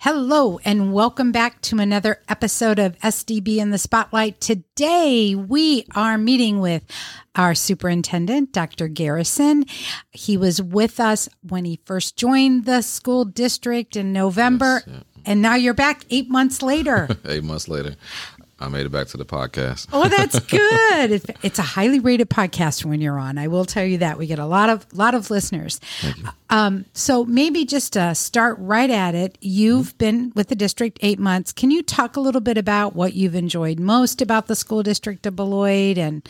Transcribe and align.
Hello, 0.00 0.60
and 0.64 0.92
welcome 0.92 1.32
back 1.32 1.60
to 1.62 1.78
another 1.80 2.22
episode 2.28 2.78
of 2.78 2.96
SDB 3.00 3.56
in 3.56 3.70
the 3.72 3.78
Spotlight. 3.78 4.40
Today, 4.40 5.34
we 5.34 5.86
are 5.96 6.16
meeting 6.16 6.60
with 6.60 6.84
our 7.34 7.52
superintendent, 7.52 8.52
Dr. 8.52 8.86
Garrison. 8.86 9.64
He 10.12 10.36
was 10.36 10.62
with 10.62 11.00
us 11.00 11.28
when 11.42 11.64
he 11.64 11.80
first 11.84 12.16
joined 12.16 12.64
the 12.64 12.82
school 12.82 13.24
district 13.24 13.96
in 13.96 14.12
November, 14.12 14.82
Yes, 14.86 15.02
and 15.26 15.42
now 15.42 15.56
you're 15.56 15.74
back 15.74 16.04
eight 16.10 16.30
months 16.30 16.62
later. 16.62 17.08
Eight 17.24 17.42
months 17.42 17.66
later, 17.66 17.96
I 18.60 18.68
made 18.68 18.86
it 18.86 18.88
back 18.90 19.06
to 19.08 19.16
the 19.16 19.24
podcast. 19.24 19.86
Oh, 19.92 20.08
that's 20.08 20.40
good. 20.40 21.36
It's 21.42 21.58
a 21.60 21.62
highly 21.62 22.00
rated 22.00 22.28
podcast 22.28 22.84
when 22.84 23.00
you're 23.00 23.18
on. 23.18 23.38
I 23.38 23.46
will 23.46 23.64
tell 23.64 23.84
you 23.84 23.98
that 23.98 24.18
we 24.18 24.26
get 24.26 24.38
a 24.38 24.46
lot 24.46 24.68
of 24.68 24.86
lot 24.92 25.14
of 25.14 25.30
listeners. 25.30 25.80
Um, 26.50 26.84
so 26.92 27.24
maybe 27.24 27.64
just 27.64 27.92
to 27.92 28.14
start 28.14 28.56
right 28.58 28.90
at 28.90 29.14
it, 29.14 29.38
you've 29.40 29.96
been 29.98 30.32
with 30.34 30.48
the 30.48 30.56
district 30.56 30.98
eight 31.02 31.18
months. 31.18 31.52
Can 31.52 31.70
you 31.70 31.82
talk 31.82 32.16
a 32.16 32.20
little 32.20 32.40
bit 32.40 32.58
about 32.58 32.96
what 32.96 33.14
you've 33.14 33.36
enjoyed 33.36 33.78
most 33.78 34.20
about 34.20 34.46
the 34.48 34.56
school 34.56 34.82
district 34.82 35.24
of 35.26 35.36
Beloit 35.36 35.96
and 35.96 36.28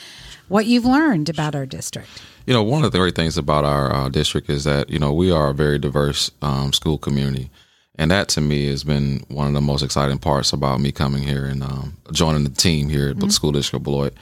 what 0.48 0.66
you've 0.66 0.84
learned 0.84 1.28
about 1.28 1.54
our 1.54 1.66
district? 1.66 2.08
You 2.46 2.54
know, 2.54 2.62
one 2.62 2.84
of 2.84 2.92
the 2.92 2.98
great 2.98 3.14
things 3.14 3.38
about 3.38 3.64
our 3.64 3.92
uh, 3.92 4.08
district 4.08 4.50
is 4.50 4.64
that 4.64 4.90
you 4.90 4.98
know 4.98 5.12
we 5.12 5.30
are 5.30 5.50
a 5.50 5.54
very 5.54 5.78
diverse 5.78 6.30
um, 6.42 6.72
school 6.72 6.98
community, 6.98 7.50
and 7.98 8.10
that 8.12 8.28
to 8.28 8.40
me 8.40 8.68
has 8.68 8.84
been 8.84 9.24
one 9.28 9.48
of 9.48 9.54
the 9.54 9.60
most 9.60 9.82
exciting 9.82 10.18
parts 10.18 10.52
about 10.52 10.80
me 10.80 10.92
coming 10.92 11.22
here 11.22 11.44
and 11.44 11.62
um, 11.64 11.96
joining 12.12 12.44
the 12.44 12.50
team 12.50 12.88
here 12.88 13.10
at 13.10 13.18
the 13.18 13.28
school 13.30 13.50
district 13.50 13.80
of 13.80 13.84
Beloit. 13.84 14.14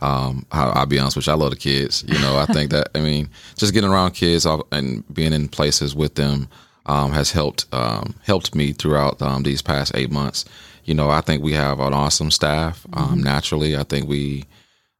Um, 0.00 0.46
I, 0.52 0.64
I'll 0.64 0.86
be 0.86 0.98
honest 0.98 1.16
with 1.16 1.26
you, 1.26 1.32
I 1.32 1.36
love 1.36 1.50
the 1.50 1.56
kids. 1.56 2.04
You 2.06 2.18
know, 2.20 2.38
I 2.38 2.46
think 2.46 2.70
that 2.70 2.90
I 2.94 3.00
mean, 3.00 3.28
just 3.56 3.74
getting 3.74 3.90
around 3.90 4.12
kids 4.12 4.46
and 4.46 5.04
being 5.12 5.32
in 5.32 5.48
places 5.48 5.94
with 5.94 6.14
them 6.14 6.48
um, 6.86 7.12
has 7.12 7.32
helped 7.32 7.66
um, 7.72 8.14
helped 8.22 8.54
me 8.54 8.72
throughout 8.72 9.20
um, 9.20 9.42
these 9.42 9.62
past 9.62 9.92
eight 9.94 10.12
months. 10.12 10.44
You 10.84 10.94
know, 10.94 11.10
I 11.10 11.20
think 11.20 11.42
we 11.42 11.54
have 11.54 11.80
an 11.80 11.94
awesome 11.94 12.30
staff. 12.30 12.86
Um, 12.92 13.22
naturally, 13.22 13.76
I 13.76 13.82
think 13.82 14.08
we 14.08 14.44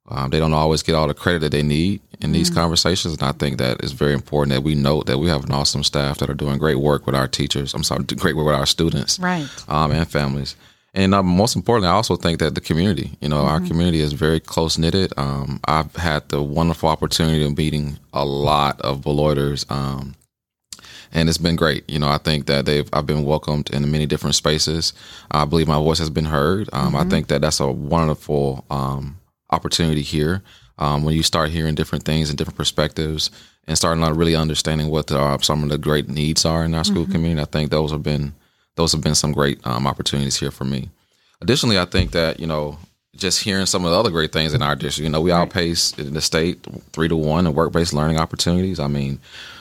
um, 0.09 0.31
they 0.31 0.39
don't 0.39 0.53
always 0.53 0.83
get 0.83 0.95
all 0.95 1.09
the 1.09 1.15
credit 1.15 1.41
that 1.41 1.53
they 1.53 1.63
need 1.63 2.01
in 2.21 2.33
these 2.33 2.51
conversations, 2.51 3.15
and 3.15 3.23
I 3.23 3.33
think 3.33 3.59
that 3.59 3.81
it's 3.83 3.93
very 3.93 4.13
important 4.13 4.55
that 4.55 4.63
we 4.63 4.75
note 4.75 5.07
that 5.07 5.19
we 5.19 5.29
have 5.29 5.45
an 5.45 5.53
awesome 5.53 5.83
staff 5.83 6.19
that 6.19 6.29
are 6.31 6.35
doing 6.35 6.59
great 6.59 6.79
work 6.79 7.07
with 7.07 7.15
our 7.15 7.29
teachers. 7.29 7.75
I'm 7.75 7.83
sorry, 7.83 8.05
great 8.05 8.37
work 8.37 8.47
with 8.47 8.55
our 8.55 8.67
students, 8.67 9.19
Right. 9.19 9.49
um, 9.69 9.93
and 9.93 10.07
families. 10.09 10.57
And 10.97 11.13
um, 11.15 11.27
most 11.27 11.57
importantly, 11.57 11.89
I 11.89 11.93
also 11.95 12.15
think 12.17 12.39
that 12.39 12.55
the 12.55 12.61
community, 12.61 13.17
you 13.21 13.29
know, 13.29 13.39
our 13.39 13.61
community 13.61 14.01
is 14.01 14.13
very 14.13 14.39
close 14.39 14.79
knitted. 14.79 15.13
Um, 15.17 15.59
I've 15.65 15.95
had 15.97 16.29
the 16.29 16.41
wonderful 16.41 16.89
opportunity 16.89 17.45
of 17.45 17.57
meeting 17.57 17.99
a 18.13 18.25
lot 18.25 18.81
of 18.83 19.01
Beloiters, 19.01 19.69
um, 19.73 20.15
and 21.13 21.29
it's 21.29 21.39
been 21.39 21.57
great. 21.57 21.89
You 21.91 21.99
know, 21.99 22.09
I 22.09 22.19
think 22.19 22.47
that 22.47 22.67
they've 22.67 22.89
I've 22.93 23.07
been 23.07 23.25
welcomed 23.25 23.71
in 23.71 23.91
many 23.91 24.07
different 24.07 24.37
spaces. 24.37 24.93
I 25.33 25.45
believe 25.47 25.67
my 25.67 25.79
voice 25.79 25.99
has 25.99 26.11
been 26.11 26.27
heard. 26.27 26.69
Um, 26.73 26.95
I 26.95 27.05
think 27.05 27.27
that 27.29 27.41
that's 27.41 27.59
a 27.61 27.67
wonderful 27.71 28.65
um, 28.71 29.17
opportunity 29.55 30.03
here. 30.03 30.43
Um, 30.77 31.05
when 31.05 31.15
you 31.15 31.23
start 31.23 31.51
hearing 31.51 31.77
different 31.77 32.05
things 32.05 32.29
and 32.29 32.37
different 32.37 32.59
perspectives, 32.59 33.31
and 33.67 33.79
starting 33.79 34.05
to 34.05 34.13
really 34.13 34.35
understanding 34.35 34.91
what 34.91 35.07
the, 35.07 35.19
uh, 35.19 35.39
some 35.39 35.63
of 35.63 35.69
the 35.69 35.79
great 35.79 36.09
needs 36.09 36.45
are 36.45 36.65
in 36.65 36.75
our 36.75 36.85
school 36.85 37.07
community, 37.07 37.41
I 37.41 37.47
think 37.47 37.71
those 37.71 37.91
have 37.93 38.03
been 38.03 38.35
those 38.77 38.93
have 38.93 39.03
been 39.03 39.15
some 39.15 39.33
great 39.33 39.65
um, 39.65 39.87
opportunities 39.87 40.37
here 40.37 40.51
for 40.51 40.65
me. 40.65 40.91
Additionally, 41.41 41.79
I 41.79 41.85
think 41.85 42.11
that 42.11 42.41
you 42.41 42.47
know 42.47 42.79
just 43.17 43.43
hearing 43.43 43.67
some 43.67 43.85
of 43.85 43.93
the 43.93 43.99
other 43.99 44.11
great 44.11 44.33
things 44.33 44.55
in 44.55 44.63
our 44.63 44.75
district. 44.75 45.05
You 45.05 45.11
know, 45.11 45.21
we 45.21 45.31
outpace 45.31 45.93
in 45.99 46.15
the 46.15 46.21
state 46.21 46.67
three 46.93 47.09
to 47.09 47.17
one 47.17 47.47
in 47.47 47.55
work-based 47.55 47.93
learning 47.93 48.19
opportunities. 48.19 48.81
I 48.81 48.89
mean, 48.89 49.21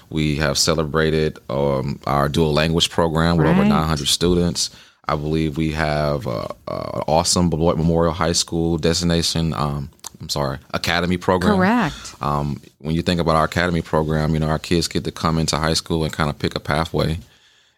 we 0.09 0.37
have 0.37 0.57
celebrated 0.57 1.39
um, 1.49 1.99
our 2.05 2.29
dual 2.29 2.53
language 2.53 2.89
program 2.89 3.37
with 3.37 3.47
over 3.47 3.63
900 3.63 4.07
students. 4.07 4.69
I 5.07 5.15
believe 5.15 5.57
we 5.57 5.71
have 5.71 6.27
uh, 6.27 6.47
uh, 6.67 7.03
awesome 7.07 7.49
Beloit 7.49 7.77
Memorial 7.77 8.13
High 8.13 8.31
School 8.31 8.77
destination. 8.77 9.53
Um, 9.53 9.89
I'm 10.21 10.29
sorry, 10.29 10.59
academy 10.73 11.17
program. 11.17 11.57
Correct. 11.57 12.15
Um, 12.21 12.61
when 12.79 12.95
you 12.95 13.01
think 13.01 13.19
about 13.19 13.35
our 13.35 13.43
academy 13.45 13.81
program, 13.81 14.33
you 14.33 14.39
know, 14.39 14.47
our 14.47 14.59
kids 14.59 14.87
get 14.87 15.03
to 15.03 15.11
come 15.11 15.37
into 15.37 15.57
high 15.57 15.73
school 15.73 16.03
and 16.05 16.13
kind 16.13 16.29
of 16.29 16.39
pick 16.39 16.55
a 16.55 16.61
pathway 16.61 17.17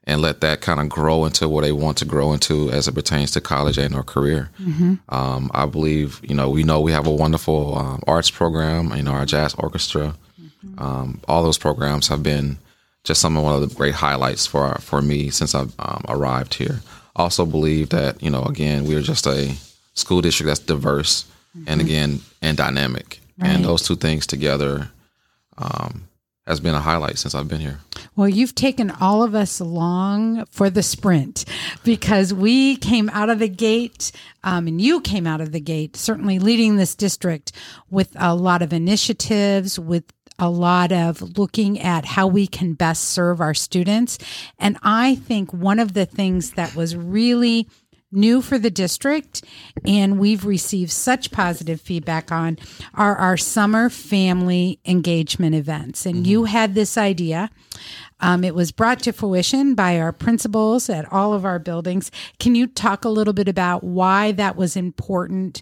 and 0.03 0.21
let 0.21 0.41
that 0.41 0.61
kind 0.61 0.79
of 0.79 0.87
grow 0.87 1.25
into 1.25 1.49
what 1.49 1.61
they 1.61 1.71
want 1.71 1.97
to 1.97 2.05
grow 2.05 2.31
into 2.33 2.69
as 2.69 2.87
it 2.87 2.93
pertains 2.93 3.31
to 3.31 3.41
college 3.41 3.79
and 3.79 3.95
or 3.95 4.03
career. 4.03 4.51
Um, 5.09 5.49
I 5.55 5.65
believe, 5.65 6.21
you 6.23 6.35
know, 6.35 6.51
we 6.51 6.63
know 6.63 6.79
we 6.79 6.91
have 6.91 7.07
a 7.07 7.11
wonderful 7.11 7.75
um, 7.75 8.03
arts 8.05 8.29
program, 8.29 8.95
you 8.95 9.01
know, 9.01 9.13
our 9.13 9.25
jazz 9.25 9.55
orchestra. 9.55 10.13
Um, 10.77 11.21
all 11.27 11.41
those 11.41 11.57
programs 11.57 12.07
have 12.09 12.21
been 12.21 12.57
just 13.03 13.21
some 13.21 13.35
of 13.37 13.43
one 13.43 13.55
of 13.55 13.67
the 13.67 13.75
great 13.75 13.95
highlights 13.95 14.45
for 14.45 14.61
our, 14.65 14.79
for 14.79 15.01
me 15.01 15.31
since 15.31 15.55
I've 15.55 15.73
um, 15.79 16.03
arrived 16.07 16.53
here. 16.55 16.81
Also 17.15 17.45
believe 17.45 17.89
that, 17.89 18.21
you 18.21 18.29
know, 18.29 18.43
again, 18.43 18.85
we're 18.85 19.01
just 19.01 19.25
a 19.25 19.55
school 19.93 20.21
district 20.21 20.47
that's 20.47 20.59
diverse 20.59 21.25
and 21.67 21.79
again, 21.79 22.19
and 22.41 22.57
dynamic. 22.57 23.21
Right. 23.37 23.49
And 23.49 23.63
those 23.63 23.87
two 23.87 23.95
things 23.95 24.27
together 24.27 24.89
um, 25.57 26.07
has 26.45 26.59
been 26.59 26.75
a 26.75 26.81
highlight 26.81 27.17
since 27.17 27.33
I've 27.33 27.47
been 27.47 27.61
here. 27.61 27.79
Well, 28.15 28.29
you've 28.29 28.55
taken 28.55 28.91
all 28.91 29.23
of 29.23 29.35
us 29.35 29.59
along 29.59 30.45
for 30.51 30.69
the 30.69 30.83
sprint 30.83 31.45
because 31.83 32.33
we 32.33 32.75
came 32.77 33.09
out 33.09 33.29
of 33.29 33.39
the 33.39 33.49
gate, 33.49 34.11
um, 34.43 34.67
and 34.67 34.81
you 34.81 35.01
came 35.01 35.25
out 35.25 35.41
of 35.41 35.51
the 35.51 35.59
gate, 35.59 35.95
certainly 35.95 36.39
leading 36.39 36.75
this 36.75 36.95
district 36.95 37.51
with 37.89 38.11
a 38.15 38.35
lot 38.35 38.61
of 38.61 38.73
initiatives, 38.73 39.79
with 39.79 40.03
a 40.39 40.49
lot 40.49 40.91
of 40.91 41.37
looking 41.37 41.79
at 41.79 42.05
how 42.05 42.27
we 42.27 42.47
can 42.47 42.73
best 42.73 43.05
serve 43.05 43.39
our 43.39 43.53
students. 43.53 44.17
And 44.59 44.77
I 44.83 45.15
think 45.15 45.53
one 45.53 45.79
of 45.79 45.93
the 45.93 46.05
things 46.05 46.51
that 46.51 46.75
was 46.75 46.95
really 46.95 47.67
new 48.11 48.41
for 48.41 48.57
the 48.57 48.69
district 48.69 49.43
and 49.85 50.17
we've 50.17 50.45
received 50.45 50.91
such 50.91 51.31
positive 51.31 51.81
feedback 51.81 52.31
on 52.31 52.57
are 52.93 53.15
our 53.15 53.37
summer 53.37 53.89
family 53.89 54.79
engagement 54.85 55.53
events. 55.53 56.05
And 56.05 56.25
you 56.25 56.45
had 56.45 56.75
this 56.75 56.97
idea. 56.97 57.49
Um, 58.21 58.43
it 58.43 58.55
was 58.55 58.71
brought 58.71 59.01
to 59.01 59.11
fruition 59.11 59.75
by 59.75 59.99
our 59.99 60.13
principals 60.13 60.89
at 60.89 61.11
all 61.11 61.33
of 61.33 61.43
our 61.43 61.59
buildings. 61.59 62.09
Can 62.39 62.55
you 62.55 62.67
talk 62.67 63.03
a 63.03 63.09
little 63.09 63.33
bit 63.33 63.49
about 63.49 63.83
why 63.83 64.31
that 64.33 64.55
was 64.55 64.77
important 64.77 65.61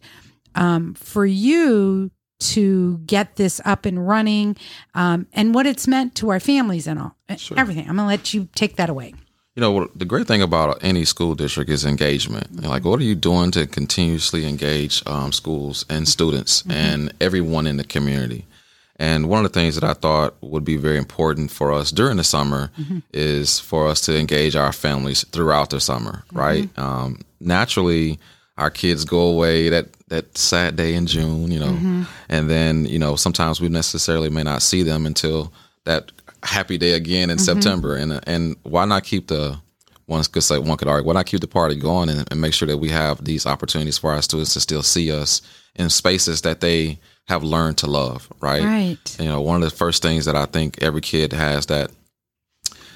um, 0.56 0.94
for 0.94 1.26
you 1.26 2.12
to 2.52 2.98
get 3.00 3.36
this 3.36 3.62
up 3.66 3.86
and 3.86 4.08
running 4.08 4.56
um, 4.94 5.28
and 5.34 5.54
what 5.54 5.66
it's 5.66 5.88
meant 5.88 6.16
to 6.16 6.30
our 6.30 6.40
families 6.40 6.88
and 6.88 7.00
all 7.00 7.16
everything. 7.56 7.88
I'm 7.90 7.96
going 7.96 8.06
to 8.06 8.06
let 8.06 8.34
you 8.34 8.48
take 8.56 8.76
that 8.76 8.90
away. 8.90 9.14
You 9.56 9.62
know, 9.62 9.88
the 9.96 10.06
great 10.06 10.26
thing 10.26 10.42
about 10.42 10.84
any 10.84 11.06
school 11.06 11.36
district 11.36 11.70
is 11.70 11.86
engagement. 11.86 12.48
And, 12.50 12.66
Like, 12.66 12.86
what 12.86 13.00
are 13.00 13.04
you 13.04 13.14
doing 13.14 13.52
to 13.52 13.68
continuously 13.68 14.48
engage 14.48 15.06
um, 15.06 15.32
schools 15.32 15.86
and 15.90 16.08
students 16.08 16.64
and 16.70 17.14
everyone 17.22 17.68
in 17.68 17.78
the 17.78 17.84
community? 17.84 18.48
And 18.96 19.28
one 19.28 19.44
of 19.44 19.52
the 19.52 19.60
things 19.60 19.76
that 19.76 19.84
I 19.84 19.94
thought 19.94 20.36
would 20.42 20.64
be 20.64 20.78
very 20.78 20.98
important 20.98 21.52
for 21.52 21.72
us 21.72 21.92
during 21.92 22.18
the 22.18 22.24
summer 22.24 22.72
is 23.12 23.60
for 23.60 23.88
us 23.88 24.02
to 24.02 24.18
engage 24.18 24.56
our 24.56 24.72
families 24.72 25.24
throughout 25.32 25.72
the 25.72 25.80
summer, 25.80 26.24
right? 26.32 26.70
Um, 26.78 27.22
naturally, 27.40 28.20
our 28.58 28.70
kids 28.70 29.04
go 29.04 29.20
away. 29.20 29.70
That 29.70 29.88
that 30.14 30.38
sad 30.38 30.76
day 30.76 30.94
in 30.94 31.08
June, 31.08 31.52
you 31.52 31.60
know, 31.60 31.72
mm-hmm. 31.72 32.04
and 32.30 32.48
then 32.48 32.86
you 32.86 33.00
know 33.00 33.16
sometimes 33.16 33.60
we 33.60 33.68
necessarily 33.68 34.30
may 34.30 34.44
not 34.44 34.62
see 34.62 34.84
them 34.84 35.08
until 35.08 35.52
that 35.86 36.12
happy 36.44 36.78
day 36.78 36.94
again 36.94 37.32
in 37.32 37.38
mm-hmm. 37.38 37.44
September. 37.44 37.96
And 37.96 38.20
and 38.28 38.56
why 38.62 38.86
not 38.86 39.04
keep 39.04 39.28
the 39.28 39.60
one 40.06 40.24
could 40.26 40.44
say 40.44 40.60
one 40.60 40.78
could 40.78 40.88
argue 40.88 41.08
why 41.08 41.14
not 41.14 41.26
keep 41.26 41.42
the 41.42 41.48
party 41.48 41.76
going 41.76 42.10
and, 42.10 42.28
and 42.30 42.40
make 42.40 42.54
sure 42.54 42.68
that 42.68 42.78
we 42.78 42.90
have 42.90 43.24
these 43.24 43.48
opportunities 43.48 43.98
for 43.98 44.12
our 44.12 44.22
students 44.22 44.54
to 44.54 44.60
still 44.60 44.84
see 44.84 45.12
us 45.12 45.42
in 45.76 45.90
spaces 45.90 46.42
that 46.42 46.62
they 46.62 47.00
have 47.28 47.42
learned 47.44 47.78
to 47.80 47.88
love, 47.88 48.32
right? 48.40 48.64
right 48.64 49.18
You 49.20 49.26
know, 49.26 49.42
one 49.42 49.64
of 49.64 49.70
the 49.70 49.76
first 49.76 50.04
things 50.04 50.26
that 50.26 50.36
I 50.36 50.46
think 50.46 50.84
every 50.84 51.02
kid 51.02 51.34
has 51.34 51.66
that 51.68 51.90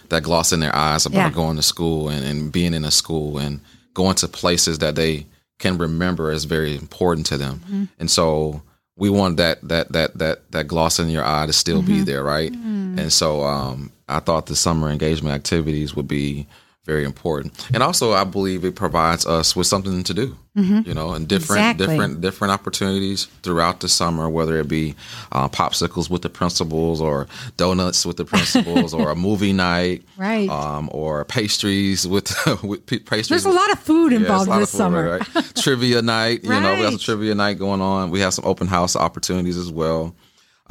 that 0.09 0.21
gloss 0.21 0.53
in 0.53 0.59
their 0.59 0.75
eyes 0.75 1.07
about 1.07 1.17
Yeah. 1.17 1.29
going 1.31 1.55
to 1.55 1.63
school 1.63 2.09
and, 2.09 2.23
and 2.23 2.51
being 2.51 2.75
in 2.75 2.85
a 2.85 2.91
school 2.91 3.39
and 3.39 3.59
going 3.95 4.15
to 4.15 4.27
places 4.27 4.77
that 4.79 4.95
they 4.95 5.25
can 5.59 5.77
remember 5.77 6.31
as 6.31 6.45
very 6.45 6.75
important 6.75 7.25
to 7.27 7.37
them. 7.37 7.59
Mm-hmm. 7.65 7.83
And 7.99 8.11
so 8.11 8.61
we 8.95 9.09
want 9.09 9.37
that 9.37 9.61
that 9.67 9.91
that 9.91 10.17
that 10.17 10.51
that 10.51 10.67
gloss 10.67 10.99
in 10.99 11.09
your 11.09 11.25
eye 11.25 11.45
to 11.45 11.53
still 11.53 11.81
Mm-hmm. 11.81 11.97
be 11.97 12.01
there, 12.01 12.23
right? 12.23 12.51
And 12.51 13.13
so 13.13 13.43
um, 13.43 13.91
I 14.09 14.19
thought 14.19 14.47
the 14.47 14.55
summer 14.55 14.89
engagement 14.89 15.35
activities 15.35 15.95
would 15.95 16.07
be 16.07 16.47
very 16.87 17.03
important. 17.03 17.53
And 17.73 17.83
also 17.83 18.13
I 18.13 18.23
believe 18.23 18.65
it 18.65 18.75
provides 18.75 19.27
us 19.27 19.55
with 19.55 19.67
something 19.67 20.03
to 20.03 20.13
do. 20.13 20.35
You 20.59 20.95
know, 20.95 21.11
and 21.13 21.27
different 21.27 21.61
Mm-hmm. 21.61 21.69
Exactly. 21.69 21.85
different 21.87 22.21
different 22.21 22.51
opportunities 22.51 23.25
throughout 23.43 23.79
the 23.81 23.87
summer, 23.87 24.27
whether 24.27 24.57
it 24.59 24.67
be 24.67 24.95
uh, 25.31 25.47
popsicles 25.49 26.09
with 26.09 26.23
the 26.23 26.29
principals 26.29 26.99
or 26.99 27.27
donuts 27.57 28.07
with 28.07 28.17
the 28.17 28.25
principals 28.33 28.91
or 28.91 29.11
a 29.11 29.15
movie 29.15 29.53
night, 29.53 30.01
Right. 30.17 30.49
Um, 30.49 30.89
or 30.91 31.25
pastries 31.25 32.07
with 32.07 32.33
with 32.63 32.87
pastries. 32.87 33.29
There's 33.29 33.45
a 33.45 33.51
lot 33.51 33.71
of 33.71 33.77
food 33.79 34.11
Yeah, 34.13 34.17
involved 34.19 34.49
this 34.49 34.71
food, 34.71 34.77
summer. 34.77 35.09
right, 35.19 35.35
right. 35.35 35.55
trivia 35.63 36.01
night. 36.01 36.43
You 36.43 36.49
know, 36.49 36.73
we 36.73 36.81
have 36.81 36.93
some 36.93 36.99
trivia 36.99 37.35
night 37.35 37.59
going 37.59 37.81
on. 37.81 38.09
We 38.09 38.21
have 38.21 38.33
some 38.33 38.45
open 38.45 38.65
house 38.65 38.95
opportunities 38.95 39.57
as 39.57 39.71
well. 39.71 40.15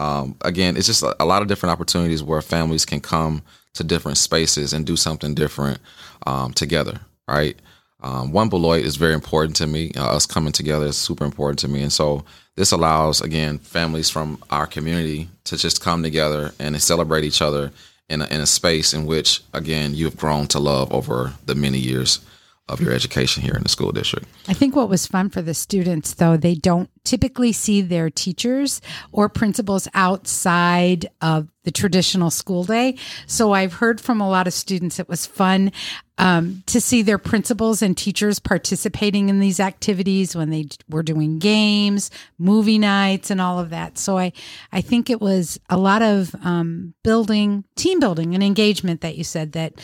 Um, 0.01 0.35
again, 0.41 0.77
it's 0.77 0.89
just 0.89 1.05
a, 1.05 1.15
a 1.23 1.25
lot 1.25 1.43
of 1.43 1.49
different 1.49 1.73
opportunities 1.73 2.25
where 2.25 2.43
families 2.43 2.85
can 2.85 2.99
come 3.01 3.43
to 3.77 3.85
different 3.85 4.19
spaces 4.19 4.73
and 4.73 4.85
do 4.85 4.97
something 4.97 5.35
different 5.35 5.79
um, 6.27 6.53
together. 6.53 7.01
right? 7.29 7.57
Um, 8.01 8.31
one 8.31 8.49
Beloit 8.49 8.85
is 8.85 8.97
very 8.97 9.15
important 9.15 9.57
to 9.57 9.67
me. 9.67 9.93
Uh, 9.97 10.15
us 10.15 10.27
coming 10.27 10.53
together 10.53 10.87
is 10.87 10.97
super 10.97 11.25
important 11.25 11.59
to 11.61 11.69
me, 11.69 11.83
and 11.83 11.93
so 11.93 12.25
this 12.55 12.73
allows 12.73 13.21
again 13.21 13.59
families 13.59 14.11
from 14.11 14.43
our 14.51 14.67
community 14.67 15.29
to 15.45 15.57
just 15.57 15.83
come 15.83 16.03
together 16.03 16.53
and 16.59 16.81
celebrate 16.81 17.25
each 17.25 17.41
other 17.41 17.73
in 18.09 18.21
a, 18.21 18.27
in 18.27 18.41
a 18.41 18.47
space 18.47 18.93
in 18.93 19.07
which 19.07 19.43
again 19.55 19.95
you 19.95 20.05
have 20.05 20.17
grown 20.17 20.47
to 20.49 20.59
love 20.59 20.93
over 20.93 21.33
the 21.47 21.55
many 21.55 21.79
years 21.79 22.21
of 22.69 22.81
your 22.81 22.93
education 22.93 23.43
here 23.43 23.55
in 23.55 23.63
the 23.63 23.69
school 23.69 23.93
district. 23.93 24.27
I 24.49 24.53
think 24.53 24.75
what 24.75 24.89
was 24.89 25.07
fun 25.07 25.31
for 25.31 25.41
the 25.41 25.55
students, 25.55 26.15
though, 26.15 26.37
they 26.37 26.55
don't 26.55 26.91
typically 27.07 27.53
see 27.53 27.81
their 27.81 28.11
teachers 28.11 28.83
or 29.13 29.29
principals 29.29 29.89
outside 29.95 31.07
of 31.23 31.49
the 31.63 31.71
traditional 31.71 32.31
school 32.31 32.65
day. 32.65 32.97
So 33.27 33.53
I've 33.53 33.75
heard 33.75 34.01
from 34.01 34.21
a 34.21 34.29
lot 34.29 34.47
of 34.47 34.53
students 34.53 34.99
it 34.99 35.09
was 35.09 35.25
fun 35.25 35.73
um, 36.19 36.63
to 36.67 36.81
see 36.81 37.03
their 37.03 37.19
principals 37.19 37.83
and 37.83 37.97
teachers 37.97 38.39
participating 38.39 39.29
in 39.29 39.41
these 39.41 39.61
activities 39.61 40.35
when 40.35 40.51
they 40.51 40.67
were 40.89 41.03
doing 41.03 41.39
games, 41.39 42.11
movie 42.39 42.79
nights, 42.79 43.31
and 43.31 43.41
all 43.41 43.59
of 43.59 43.71
that. 43.71 43.99
So 43.99 44.19
I, 44.19 44.33
I 44.73 44.81
think 44.81 45.11
it 45.11 45.21
was 45.21 45.59
a 45.69 45.77
lot 45.77 46.03
of 46.03 46.35
um, 46.43 46.95
building, 47.03 47.65
team 47.77 48.01
building, 48.01 48.35
and 48.35 48.43
engagement 48.43 49.01
that 49.01 49.17
you 49.17 49.25
said 49.25 49.53
that 49.53 49.75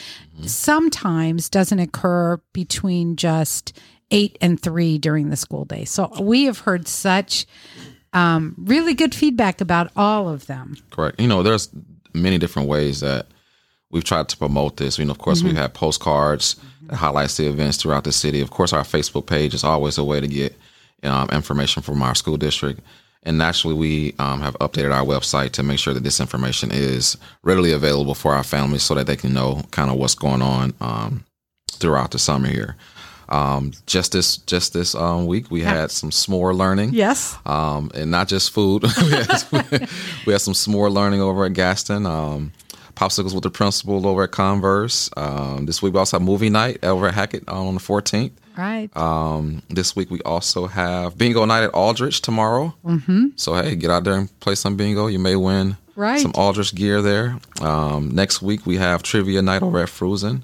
sometimes 0.46 1.48
doesn't 1.48 1.78
occur 1.78 2.40
between 2.52 3.16
just 3.16 3.76
eight 4.12 4.38
and 4.40 4.60
three 4.60 4.98
during 4.98 5.30
the 5.30 5.36
school 5.36 5.64
day. 5.64 5.84
So 5.84 6.08
we 6.20 6.44
have 6.44 6.60
heard 6.60 6.86
such 6.86 7.46
um, 8.12 8.54
really 8.58 8.94
good 8.94 9.14
feedback 9.14 9.60
about 9.60 9.90
all 9.96 10.28
of 10.28 10.46
them. 10.46 10.76
Correct. 10.90 11.20
You 11.20 11.26
know, 11.26 11.42
there's 11.42 11.70
many 12.14 12.38
different 12.38 12.68
ways 12.68 13.00
that 13.00 13.26
we've 13.90 14.04
tried 14.04 14.28
to 14.28 14.36
promote 14.36 14.76
this. 14.76 14.98
You 14.98 15.06
know, 15.06 15.12
of 15.12 15.18
course, 15.18 15.38
mm-hmm. 15.38 15.48
we've 15.48 15.56
had 15.56 15.74
postcards 15.74 16.56
that 16.86 16.96
highlights 16.96 17.36
the 17.36 17.48
events 17.48 17.78
throughout 17.78 18.04
the 18.04 18.12
city. 18.12 18.40
Of 18.40 18.50
course, 18.50 18.72
our 18.72 18.84
Facebook 18.84 19.26
page 19.26 19.54
is 19.54 19.64
always 19.64 19.98
a 19.98 20.04
way 20.04 20.20
to 20.20 20.28
get 20.28 20.56
um, 21.02 21.28
information 21.30 21.82
from 21.82 22.02
our 22.02 22.14
school 22.14 22.36
district. 22.36 22.80
And 23.24 23.38
naturally, 23.38 23.76
we 23.76 24.14
um, 24.18 24.40
have 24.40 24.54
updated 24.58 24.92
our 24.92 25.04
website 25.04 25.52
to 25.52 25.62
make 25.62 25.78
sure 25.78 25.94
that 25.94 26.02
this 26.02 26.20
information 26.20 26.70
is 26.72 27.16
readily 27.42 27.70
available 27.70 28.14
for 28.14 28.34
our 28.34 28.42
families 28.42 28.82
so 28.82 28.94
that 28.94 29.06
they 29.06 29.16
can 29.16 29.32
know 29.32 29.62
kind 29.70 29.90
of 29.90 29.96
what's 29.96 30.16
going 30.16 30.42
on 30.42 30.74
um, 30.80 31.24
throughout 31.70 32.10
the 32.10 32.18
summer 32.18 32.48
here. 32.48 32.76
Um, 33.32 33.72
just 33.86 34.12
this 34.12 34.36
just 34.36 34.74
this 34.74 34.94
um, 34.94 35.26
week, 35.26 35.50
we 35.50 35.62
had 35.62 35.90
some 35.90 36.10
s'more 36.10 36.54
learning. 36.54 36.90
Yes. 36.92 37.36
Um, 37.46 37.90
and 37.94 38.10
not 38.10 38.28
just 38.28 38.50
food. 38.50 38.82
we, 39.02 39.10
had, 39.10 39.44
we, 40.26 40.32
had, 40.32 40.42
some 40.42 40.52
s'more 40.52 40.92
learning 40.92 41.22
over 41.22 41.46
at 41.46 41.54
Gaston. 41.54 42.04
Um, 42.04 42.52
popsicles 42.94 43.32
with 43.32 43.42
the 43.42 43.50
principal 43.50 44.06
over 44.06 44.24
at 44.24 44.32
Converse. 44.32 45.08
Um, 45.16 45.64
this 45.64 45.80
week 45.80 45.94
we 45.94 45.98
also 45.98 46.18
have 46.18 46.26
movie 46.26 46.50
night 46.50 46.84
over 46.84 47.08
at 47.08 47.14
Hackett 47.14 47.48
on 47.48 47.74
the 47.74 47.80
14th. 47.80 48.32
Right. 48.54 48.94
Um, 48.94 49.62
this 49.70 49.96
week 49.96 50.10
we 50.10 50.20
also 50.22 50.66
have 50.66 51.16
bingo 51.16 51.46
night 51.46 51.64
at 51.64 51.70
Aldrich 51.72 52.20
tomorrow. 52.20 52.74
Mm-hmm. 52.84 53.28
So 53.36 53.54
hey, 53.54 53.76
get 53.76 53.90
out 53.90 54.04
there 54.04 54.14
and 54.14 54.40
play 54.40 54.56
some 54.56 54.76
bingo. 54.76 55.06
You 55.06 55.18
may 55.18 55.36
win 55.36 55.78
right. 55.96 56.20
some 56.20 56.32
Aldrich 56.34 56.74
gear 56.74 57.00
there. 57.00 57.38
next 58.02 58.42
week 58.42 58.66
we 58.66 58.76
have 58.76 59.02
trivia 59.02 59.40
night 59.40 59.62
over 59.62 59.78
at 59.78 59.88
Fruzen 59.88 60.42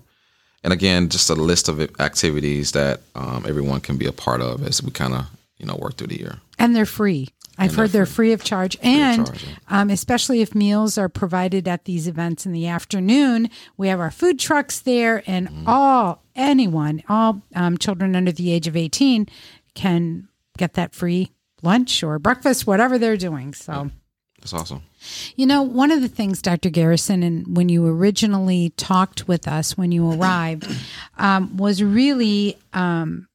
and 0.69 0.75
again, 0.75 1.09
just 1.09 1.31
a 1.31 1.35
list 1.35 1.71
of 1.71 1.81
activities 1.99 2.73
that 2.73 3.01
um, 3.15 3.47
everyone 3.49 3.81
can 3.81 3.97
be 3.97 4.05
a 4.05 4.13
part 4.13 4.43
of 4.43 4.63
as 4.63 4.83
we 4.83 4.91
kind 4.91 5.15
of 5.15 5.25
you 5.57 5.65
know 5.65 5.75
work 5.77 5.97
through 5.97 6.09
the 6.09 6.19
year. 6.19 6.41
And 6.59 6.77
they're 6.77 6.85
free. 6.85 7.29
I've 7.57 7.75
heard 7.75 7.89
they're 7.89 8.05
free, 8.05 8.27
free 8.27 8.33
of 8.35 8.45
charge, 8.45 8.79
free 8.79 8.91
and 8.91 9.23
of 9.23 9.29
charge, 9.29 9.45
yeah. 9.45 9.81
um, 9.81 9.89
especially 9.89 10.43
if 10.43 10.55
meals 10.55 10.99
are 10.99 11.09
provided 11.09 11.67
at 11.67 11.87
these 11.87 12.07
events 12.07 12.45
in 12.45 12.53
the 12.53 12.67
afternoon, 12.67 13.49
we 13.79 13.89
have 13.89 13.99
our 13.99 14.11
food 14.11 14.39
trucks 14.39 14.79
there, 14.81 15.23
and 15.27 15.49
mm. 15.49 15.63
all 15.67 16.23
anyone, 16.37 17.03
all 17.09 17.41
um, 17.55 17.79
children 17.79 18.15
under 18.15 18.31
the 18.31 18.53
age 18.53 18.67
of 18.67 18.77
eighteen, 18.77 19.27
can 19.73 20.29
get 20.59 20.75
that 20.75 20.95
free 20.95 21.33
lunch 21.63 22.03
or 22.03 22.19
breakfast, 22.19 22.67
whatever 22.67 22.99
they're 22.99 23.17
doing. 23.17 23.55
So. 23.55 23.73
Yeah. 23.73 23.89
That's 24.41 24.53
awesome. 24.53 24.83
You 25.37 25.47
know, 25.47 25.63
one 25.63 25.91
of 25.91 26.01
the 26.01 26.09
things, 26.09 26.43
Dr. 26.43 26.71
Garrison, 26.71 27.23
and 27.23 27.57
when 27.57 27.69
you 27.69 27.87
originally 27.87 28.71
talked 28.77 29.29
with 29.29 29.47
us 29.47 29.77
when 29.77 29.93
you 29.93 30.11
arrived, 30.11 30.69
um, 31.19 31.57
was 31.57 31.83
really 31.83 32.59
um, 32.73 33.29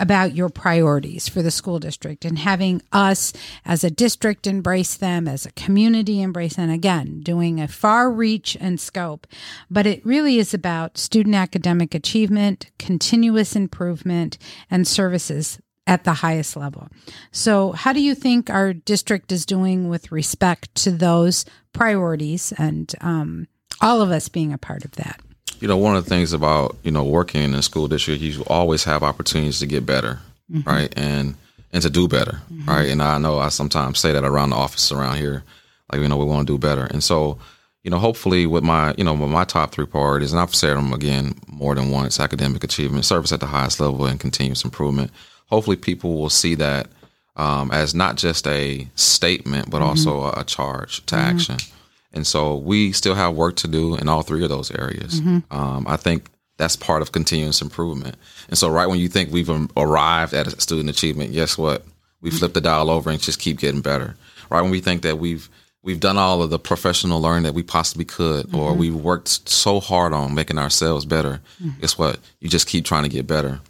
about 0.00 0.34
your 0.34 0.48
priorities 0.48 1.28
for 1.28 1.42
the 1.42 1.50
school 1.50 1.78
district 1.78 2.24
and 2.24 2.38
having 2.38 2.82
us 2.92 3.32
as 3.64 3.82
a 3.84 3.90
district 3.90 4.46
embrace 4.46 4.96
them, 4.96 5.26
as 5.26 5.46
a 5.46 5.52
community 5.52 6.20
embrace 6.20 6.56
them. 6.56 6.70
Again, 6.70 7.20
doing 7.20 7.60
a 7.60 7.68
far 7.68 8.10
reach 8.10 8.56
and 8.60 8.80
scope. 8.80 9.26
But 9.70 9.86
it 9.86 10.04
really 10.04 10.38
is 10.38 10.52
about 10.52 10.98
student 10.98 11.34
academic 11.34 11.94
achievement, 11.94 12.70
continuous 12.78 13.56
improvement, 13.56 14.38
and 14.70 14.86
services 14.86 15.58
at 15.86 16.04
the 16.04 16.14
highest 16.14 16.56
level. 16.56 16.88
So, 17.32 17.72
how 17.72 17.92
do 17.92 18.00
you 18.00 18.14
think 18.14 18.50
our 18.50 18.72
district 18.72 19.30
is 19.32 19.46
doing 19.46 19.88
with 19.88 20.10
respect 20.10 20.74
to 20.76 20.90
those 20.90 21.44
priorities 21.72 22.52
and 22.58 22.92
um, 23.00 23.48
all 23.80 24.02
of 24.02 24.10
us 24.10 24.28
being 24.28 24.52
a 24.52 24.58
part 24.58 24.84
of 24.84 24.92
that? 24.92 25.20
You 25.60 25.68
know, 25.68 25.76
one 25.76 25.96
of 25.96 26.04
the 26.04 26.10
things 26.10 26.32
about 26.32 26.76
you 26.82 26.90
know 26.90 27.04
working 27.04 27.42
in 27.42 27.54
a 27.54 27.62
school 27.62 27.88
district, 27.88 28.20
you 28.20 28.42
always 28.48 28.84
have 28.84 29.02
opportunities 29.02 29.60
to 29.60 29.66
get 29.66 29.86
better, 29.86 30.20
mm-hmm. 30.50 30.68
right, 30.68 30.92
and 30.96 31.34
and 31.72 31.82
to 31.82 31.90
do 31.90 32.08
better, 32.08 32.40
mm-hmm. 32.52 32.68
right. 32.68 32.88
And 32.88 33.02
I 33.02 33.18
know 33.18 33.38
I 33.38 33.48
sometimes 33.48 33.98
say 33.98 34.12
that 34.12 34.24
around 34.24 34.50
the 34.50 34.56
office 34.56 34.92
around 34.92 35.16
here, 35.16 35.44
like 35.92 36.00
you 36.00 36.08
know 36.08 36.16
we 36.16 36.24
want 36.24 36.46
to 36.46 36.52
do 36.52 36.58
better, 36.58 36.84
and 36.84 37.02
so 37.02 37.38
you 37.86 37.90
know, 37.90 38.00
hopefully 38.00 38.46
with 38.46 38.64
my, 38.64 38.96
you 38.98 39.04
know, 39.04 39.14
with 39.14 39.30
my 39.30 39.44
top 39.44 39.70
three 39.70 39.86
priorities, 39.86 40.32
and 40.32 40.40
I've 40.40 40.52
said 40.52 40.76
them 40.76 40.92
again 40.92 41.36
more 41.46 41.76
than 41.76 41.92
once: 41.92 42.18
academic 42.18 42.64
achievement, 42.64 43.04
service 43.04 43.30
at 43.30 43.38
the 43.38 43.46
highest 43.46 43.78
level, 43.78 44.06
and 44.06 44.18
continuous 44.18 44.64
improvement 44.64 45.12
hopefully 45.46 45.76
people 45.76 46.14
will 46.14 46.30
see 46.30 46.54
that 46.56 46.88
um, 47.36 47.70
as 47.70 47.94
not 47.94 48.16
just 48.16 48.46
a 48.46 48.88
statement, 48.94 49.70
but 49.70 49.78
mm-hmm. 49.78 49.88
also 49.88 50.22
a, 50.22 50.40
a, 50.40 50.44
charge 50.44 51.04
to 51.06 51.14
mm-hmm. 51.14 51.36
action. 51.36 51.56
And 52.12 52.26
so 52.26 52.56
we 52.56 52.92
still 52.92 53.14
have 53.14 53.34
work 53.34 53.56
to 53.56 53.68
do 53.68 53.94
in 53.96 54.08
all 54.08 54.22
three 54.22 54.42
of 54.42 54.48
those 54.48 54.70
areas. 54.70 55.20
Mm-hmm. 55.20 55.54
Um, 55.54 55.86
I 55.86 55.96
think 55.96 56.30
that's 56.56 56.76
part 56.76 57.02
of 57.02 57.12
continuous 57.12 57.60
improvement. 57.60 58.16
And 58.48 58.56
so, 58.56 58.70
right 58.70 58.86
when 58.86 58.98
you 58.98 59.08
think 59.08 59.30
we've 59.30 59.50
arrived 59.76 60.32
at 60.32 60.60
student 60.60 60.88
achievement, 60.88 61.32
guess 61.32 61.58
what? 61.58 61.84
We 62.22 62.30
flip 62.30 62.54
the 62.54 62.62
dial 62.62 62.90
over 62.90 63.10
and 63.10 63.20
just 63.20 63.38
keep 63.38 63.58
getting 63.58 63.82
better. 63.82 64.16
Right 64.50 64.62
when 64.62 64.70
we 64.70 64.80
think 64.80 65.02
that 65.02 65.18
we've 65.18 65.50
we've 65.82 66.00
done 66.00 66.16
all 66.16 66.42
of 66.42 66.50
the 66.50 66.58
professional 66.58 67.20
learning 67.20 67.44
that 67.44 67.54
we 67.54 67.62
possibly 67.62 68.06
could, 68.06 68.46
or 68.54 68.70
mm-hmm. 68.70 68.78
we've 68.78 68.94
worked 68.94 69.28
so 69.48 69.80
hard 69.80 70.14
on 70.14 70.34
making 70.34 70.58
ourselves 70.58 71.04
better, 71.04 71.40
mm-hmm. 71.62 71.80
guess 71.80 71.98
what? 71.98 72.18
You 72.40 72.48
just 72.48 72.66
keep 72.66 72.86
trying 72.86 73.02
to 73.02 73.10
get 73.10 73.26
better. 73.26 73.60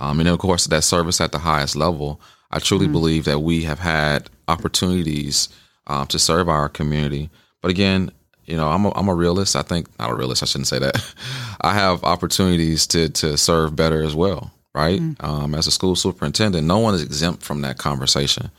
Um, 0.00 0.20
and 0.20 0.28
of 0.28 0.38
course, 0.38 0.66
that 0.66 0.84
service 0.84 1.20
at 1.20 1.32
the 1.32 1.38
highest 1.38 1.76
level, 1.76 2.20
I 2.50 2.58
truly 2.58 2.84
mm-hmm. 2.84 2.92
believe 2.92 3.24
that 3.24 3.40
we 3.40 3.64
have 3.64 3.78
had 3.78 4.28
opportunities 4.48 5.48
um, 5.86 6.06
to 6.08 6.18
serve 6.18 6.48
our 6.48 6.68
community. 6.68 7.30
But 7.62 7.70
again, 7.70 8.10
you 8.44 8.56
know, 8.56 8.68
I'm 8.68 8.84
a, 8.84 8.92
I'm 8.94 9.08
a 9.08 9.14
realist. 9.14 9.56
I 9.56 9.62
think 9.62 9.86
not 9.98 10.10
a 10.10 10.14
realist. 10.14 10.42
I 10.42 10.46
shouldn't 10.46 10.68
say 10.68 10.78
that. 10.78 11.14
I 11.60 11.74
have 11.74 12.04
opportunities 12.04 12.86
to 12.88 13.08
to 13.08 13.36
serve 13.36 13.74
better 13.74 14.02
as 14.02 14.14
well, 14.14 14.52
right? 14.74 15.00
Mm-hmm. 15.00 15.24
Um, 15.24 15.54
as 15.54 15.66
a 15.66 15.72
school 15.72 15.96
superintendent, 15.96 16.66
no 16.66 16.78
one 16.78 16.94
is 16.94 17.02
exempt 17.02 17.42
from 17.42 17.62
that 17.62 17.78
conversation. 17.78 18.50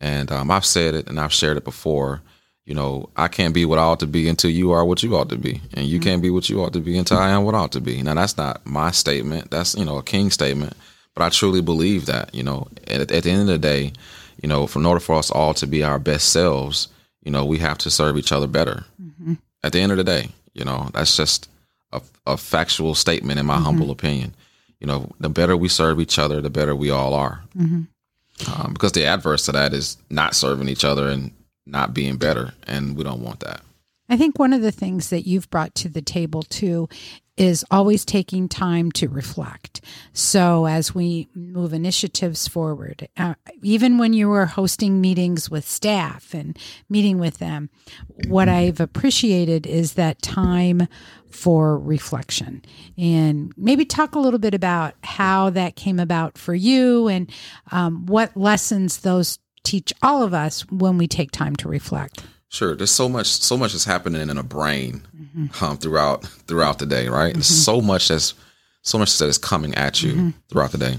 And 0.00 0.30
um, 0.30 0.50
I've 0.50 0.66
said 0.66 0.94
it 0.94 1.08
and 1.08 1.18
I've 1.18 1.32
shared 1.32 1.56
it 1.56 1.64
before 1.64 2.22
you 2.66 2.74
know, 2.74 3.08
I 3.16 3.28
can't 3.28 3.54
be 3.54 3.64
what 3.64 3.78
I 3.78 3.82
ought 3.82 4.00
to 4.00 4.08
be 4.08 4.28
until 4.28 4.50
you 4.50 4.72
are 4.72 4.84
what 4.84 5.02
you 5.02 5.16
ought 5.16 5.28
to 5.30 5.38
be. 5.38 5.62
And 5.72 5.86
you 5.86 5.98
mm-hmm. 5.98 6.08
can't 6.08 6.22
be 6.22 6.30
what 6.30 6.50
you 6.50 6.60
ought 6.62 6.72
to 6.72 6.80
be 6.80 6.98
until 6.98 7.16
I 7.16 7.30
am 7.30 7.44
what 7.44 7.54
I 7.54 7.58
ought 7.58 7.72
to 7.72 7.80
be. 7.80 8.02
Now, 8.02 8.14
that's 8.14 8.36
not 8.36 8.66
my 8.66 8.90
statement. 8.90 9.52
That's, 9.52 9.76
you 9.76 9.84
know, 9.84 9.98
a 9.98 10.02
king 10.02 10.30
statement. 10.30 10.74
But 11.14 11.24
I 11.24 11.28
truly 11.30 11.62
believe 11.62 12.06
that, 12.06 12.34
you 12.34 12.42
know, 12.42 12.66
at, 12.88 13.12
at 13.12 13.22
the 13.22 13.30
end 13.30 13.42
of 13.42 13.46
the 13.46 13.58
day, 13.58 13.92
you 14.42 14.48
know, 14.48 14.66
for 14.66 14.80
in 14.80 14.86
order 14.86 15.00
for 15.00 15.14
us 15.14 15.30
all 15.30 15.54
to 15.54 15.66
be 15.66 15.84
our 15.84 16.00
best 16.00 16.30
selves, 16.30 16.88
you 17.22 17.30
know, 17.30 17.44
we 17.44 17.58
have 17.58 17.78
to 17.78 17.90
serve 17.90 18.18
each 18.18 18.32
other 18.32 18.48
better. 18.48 18.84
Mm-hmm. 19.00 19.34
At 19.62 19.72
the 19.72 19.80
end 19.80 19.92
of 19.92 19.98
the 19.98 20.04
day, 20.04 20.30
you 20.52 20.64
know, 20.64 20.90
that's 20.92 21.16
just 21.16 21.48
a, 21.92 22.02
a 22.26 22.36
factual 22.36 22.96
statement 22.96 23.38
in 23.38 23.46
my 23.46 23.54
mm-hmm. 23.54 23.64
humble 23.64 23.90
opinion. 23.92 24.34
You 24.80 24.88
know, 24.88 25.12
the 25.20 25.30
better 25.30 25.56
we 25.56 25.68
serve 25.68 26.00
each 26.00 26.18
other, 26.18 26.40
the 26.40 26.50
better 26.50 26.74
we 26.74 26.90
all 26.90 27.14
are. 27.14 27.42
Mm-hmm. 27.56 27.82
Um, 28.52 28.72
because 28.72 28.92
the 28.92 29.06
adverse 29.06 29.46
to 29.46 29.52
that 29.52 29.72
is 29.72 29.96
not 30.10 30.34
serving 30.34 30.68
each 30.68 30.84
other 30.84 31.08
and 31.08 31.30
not 31.66 31.92
being 31.92 32.16
better. 32.16 32.54
And 32.66 32.96
we 32.96 33.04
don't 33.04 33.22
want 33.22 33.40
that. 33.40 33.62
I 34.08 34.16
think 34.16 34.38
one 34.38 34.52
of 34.52 34.62
the 34.62 34.72
things 34.72 35.10
that 35.10 35.26
you've 35.26 35.50
brought 35.50 35.74
to 35.76 35.88
the 35.88 36.02
table 36.02 36.42
too 36.42 36.88
is 37.36 37.64
always 37.70 38.04
taking 38.04 38.48
time 38.48 38.90
to 38.90 39.08
reflect. 39.08 39.80
So, 40.12 40.66
as 40.66 40.94
we 40.94 41.28
move 41.34 41.74
initiatives 41.74 42.48
forward, 42.48 43.08
uh, 43.16 43.34
even 43.62 43.98
when 43.98 44.12
you 44.14 44.32
are 44.32 44.46
hosting 44.46 45.00
meetings 45.00 45.50
with 45.50 45.68
staff 45.68 46.32
and 46.32 46.58
meeting 46.88 47.18
with 47.18 47.38
them, 47.38 47.68
what 48.28 48.48
I've 48.48 48.80
appreciated 48.80 49.66
is 49.66 49.94
that 49.94 50.22
time 50.22 50.88
for 51.30 51.78
reflection. 51.78 52.64
And 52.96 53.52
maybe 53.56 53.84
talk 53.84 54.14
a 54.14 54.20
little 54.20 54.38
bit 54.38 54.54
about 54.54 54.94
how 55.02 55.50
that 55.50 55.76
came 55.76 56.00
about 56.00 56.38
for 56.38 56.54
you 56.54 57.08
and 57.08 57.30
um, 57.70 58.06
what 58.06 58.34
lessons 58.34 58.98
those 58.98 59.38
teach 59.66 59.92
all 60.00 60.22
of 60.22 60.32
us 60.32 60.62
when 60.70 60.96
we 60.96 61.08
take 61.08 61.32
time 61.32 61.56
to 61.56 61.68
reflect. 61.68 62.22
Sure. 62.48 62.76
There's 62.76 62.92
so 62.92 63.08
much 63.08 63.26
so 63.26 63.56
much 63.56 63.74
is 63.74 63.84
happening 63.84 64.30
in 64.30 64.38
a 64.38 64.42
brain 64.42 65.02
mm-hmm. 65.14 65.64
um, 65.64 65.76
throughout 65.76 66.24
throughout 66.24 66.78
the 66.78 66.86
day, 66.86 67.08
right? 67.08 67.32
Mm-hmm. 67.32 67.42
so 67.42 67.80
much 67.80 68.08
that's 68.08 68.34
so 68.82 68.98
much 68.98 69.18
that 69.18 69.28
is 69.28 69.38
coming 69.38 69.74
at 69.74 70.02
you 70.02 70.12
mm-hmm. 70.12 70.30
throughout 70.48 70.70
the 70.70 70.78
day. 70.78 70.98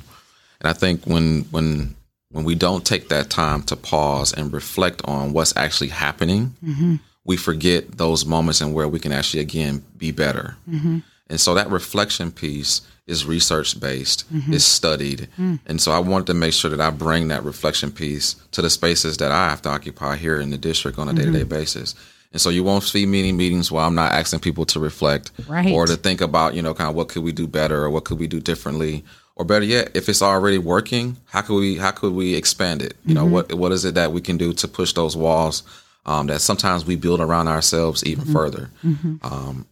And 0.60 0.70
I 0.70 0.74
think 0.74 1.06
when 1.06 1.44
when 1.52 1.96
when 2.32 2.44
we 2.44 2.56
don't 2.56 2.86
take 2.86 3.08
that 3.08 3.30
time 3.30 3.64
to 3.64 3.78
pause 3.78 4.34
and 4.34 4.52
reflect 4.52 5.02
on 5.06 5.32
what's 5.32 5.56
actually 5.56 5.88
happening, 5.88 6.54
mm-hmm. 6.64 6.96
we 7.24 7.38
forget 7.38 7.98
those 7.98 8.26
moments 8.26 8.60
and 8.60 8.74
where 8.74 8.90
we 8.90 9.00
can 9.00 9.14
actually 9.14 9.40
again 9.40 9.84
be 9.98 10.12
better. 10.12 10.58
Mm-hmm. 10.70 11.00
And 11.30 11.40
so 11.40 11.54
that 11.54 11.72
reflection 11.72 12.32
piece 12.32 12.82
is 13.08 13.26
research 13.26 13.80
based, 13.80 14.32
mm-hmm. 14.32 14.54
is 14.54 14.66
studied. 14.66 15.30
Mm. 15.40 15.60
And 15.66 15.82
so 15.82 15.92
I 15.92 16.00
wanted 16.00 16.28
to 16.28 16.34
make 16.34 16.54
sure 16.54 16.70
that 16.70 16.82
I 16.82 16.90
bring 16.90 17.30
that 17.30 17.44
reflection 17.44 17.92
piece 17.92 18.36
to 18.52 18.62
the 18.62 18.70
spaces 18.70 19.18
that 19.18 19.32
I 19.32 19.50
have 19.50 19.62
to 19.64 19.70
occupy 19.70 20.18
here 20.18 20.40
in 20.40 20.50
the 20.50 20.58
district 20.58 21.00
on 21.00 21.10
a 21.10 21.14
day 21.14 21.26
to 21.26 21.32
day 21.32 21.44
basis. 21.44 21.96
And 22.34 22.42
so 22.42 22.50
you 22.50 22.64
won't 22.64 22.84
see 22.84 23.06
many 23.06 23.32
meetings 23.32 23.72
where 23.72 23.84
I'm 23.84 23.96
not 23.96 24.12
asking 24.12 24.42
people 24.42 24.66
to 24.68 24.80
reflect 24.80 25.32
right. 25.48 25.72
or 25.72 25.88
to 25.88 25.96
think 25.96 26.20
about, 26.20 26.54
you 26.54 26.62
know, 26.62 26.74
kind 26.74 26.90
of 26.90 26.96
what 26.96 27.08
could 27.08 27.24
we 27.24 27.32
do 27.32 27.48
better 27.48 27.84
or 27.84 27.90
what 27.90 28.04
could 28.04 28.20
we 28.20 28.28
do 28.28 28.42
differently 28.42 29.06
or 29.38 29.46
better 29.46 29.66
yet, 29.66 29.92
if 29.96 30.10
it's 30.10 30.22
already 30.22 30.58
working, 30.58 31.16
how 31.26 31.42
could 31.42 31.56
we 31.56 31.78
how 31.78 31.92
could 31.92 32.14
we 32.14 32.34
expand 32.36 32.82
it? 32.82 32.96
You 33.06 33.14
mm-hmm. 33.14 33.24
know, 33.24 33.26
what 33.26 33.54
what 33.54 33.72
is 33.72 33.86
it 33.86 33.96
that 33.96 34.12
we 34.12 34.20
can 34.20 34.38
do 34.38 34.52
to 34.54 34.68
push 34.68 34.94
those 34.94 35.16
walls 35.16 35.64
um, 36.06 36.28
that 36.28 36.42
sometimes 36.42 36.86
we 36.86 36.96
build 36.96 37.22
around 37.22 37.48
ourselves 37.48 38.04
even 38.04 38.24
mm-hmm. 38.24 38.34
further, 38.34 38.72
mm-hmm. 38.84 39.16
Um, 39.22 39.68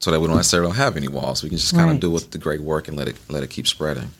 so 0.00 0.10
that 0.10 0.20
we 0.20 0.26
don't 0.26 0.36
necessarily 0.36 0.76
have 0.76 0.96
any 0.96 1.08
walls. 1.08 1.42
We 1.42 1.48
can 1.48 1.58
just 1.58 1.74
kind 1.74 1.86
right. 1.86 1.94
of 1.94 2.00
do 2.00 2.10
with 2.10 2.30
the 2.30 2.38
great 2.38 2.60
work 2.60 2.88
and 2.88 2.96
let 2.96 3.08
it 3.08 3.16
let 3.28 3.42
it 3.42 3.50
keep 3.50 3.66
spreading. 3.66 4.10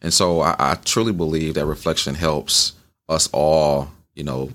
And 0.00 0.12
so 0.12 0.40
I, 0.40 0.56
I 0.58 0.74
truly 0.84 1.12
believe 1.12 1.54
that 1.54 1.66
reflection 1.66 2.14
helps 2.14 2.72
us 3.08 3.28
all, 3.32 3.90
you 4.14 4.24
know, 4.24 4.50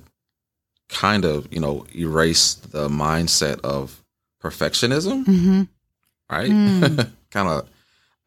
kind 0.89 1.25
of 1.25 1.51
you 1.51 1.59
know 1.59 1.85
erase 1.95 2.55
the 2.55 2.89
mindset 2.89 3.59
of 3.61 4.03
perfectionism, 4.41 5.25
mm-hmm. 5.25 5.63
right? 6.29 6.51
Mm. 6.51 7.09
kind 7.31 7.47
of 7.47 7.69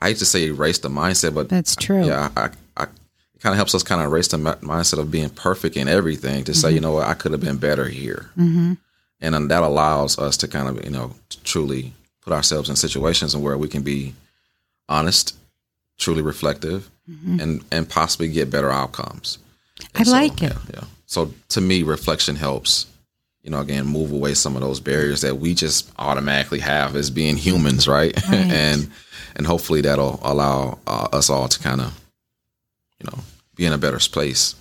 I 0.01 0.09
hate 0.09 0.19
to 0.19 0.27
say 0.27 0.47
erase 0.47 0.79
the 0.79 0.89
mindset, 0.89 1.35
but 1.35 1.49
that's 1.49 1.77
true. 1.77 2.07
Yeah, 2.07 2.31
I, 2.37 2.51
I, 2.77 2.85
it 2.85 3.41
kind 3.41 3.53
of 3.53 3.57
helps 3.57 3.75
us 3.75 3.83
kind 3.83 4.01
of 4.01 4.09
erase 4.09 4.29
the 4.29 4.39
mindset 4.39 4.99
of 4.99 5.11
being 5.11 5.31
perfect 5.31 5.77
in 5.77 5.89
everything 5.89 6.45
to 6.45 6.53
mm-hmm. 6.53 6.61
say, 6.61 6.73
you 6.73 6.81
know 6.81 6.93
what, 6.93 7.07
I 7.07 7.15
could 7.15 7.33
have 7.33 7.41
been 7.41 7.59
better 7.59 7.89
here, 7.89 8.31
mm-hmm. 8.37 8.75
and 9.21 9.35
then 9.35 9.49
that 9.49 9.63
allows 9.63 10.19
us 10.19 10.37
to 10.39 10.49
kind 10.49 10.69
of 10.69 10.85
you 10.85 10.91
know 10.91 11.15
truly 11.43 11.93
put 12.25 12.33
ourselves 12.33 12.71
in 12.71 12.77
situations 12.77 13.37
where 13.37 13.57
we 13.59 13.69
can 13.69 13.83
be 13.83 14.15
honest, 14.89 15.37
truly 15.99 16.23
reflective, 16.23 16.91
mm-hmm. 17.09 17.41
and 17.41 17.65
and 17.71 17.89
possibly 17.89 18.29
get 18.29 18.51
better 18.51 18.71
outcomes. 18.71 19.39
And 19.95 20.01
I 20.01 20.05
so, 20.05 20.13
like 20.13 20.43
it. 20.43 20.53
Yeah, 20.53 20.59
yeah. 20.75 20.85
So 21.07 21.33
to 21.51 21.61
me, 21.61 21.83
reflection 21.83 22.37
helps 22.37 22.87
you 23.45 23.51
know, 23.51 23.61
again, 23.61 23.87
move 23.87 24.11
away 24.11 24.33
some 24.33 24.57
of 24.57 24.63
those 24.63 24.81
barriers 24.81 25.21
that 25.21 25.37
we 25.37 25.55
just 25.55 25.93
automatically 25.99 26.61
have 26.61 26.97
as 26.97 27.11
being 27.11 27.37
humans, 27.37 27.87
right? 27.87 28.15
right. 28.29 28.35
and 28.35 28.91
and 29.37 29.47
hopefully 29.47 29.83
that'll 29.83 30.19
allow 30.23 30.79
uh, 30.87 31.09
us 31.13 31.29
all 31.29 31.47
to 31.47 31.59
kind 31.61 31.83
of, 31.83 32.01
you 32.99 33.11
know, 33.11 33.23
be 33.55 33.67
in 33.67 33.73
a 33.73 33.79
better 33.79 33.99
place 33.99 34.55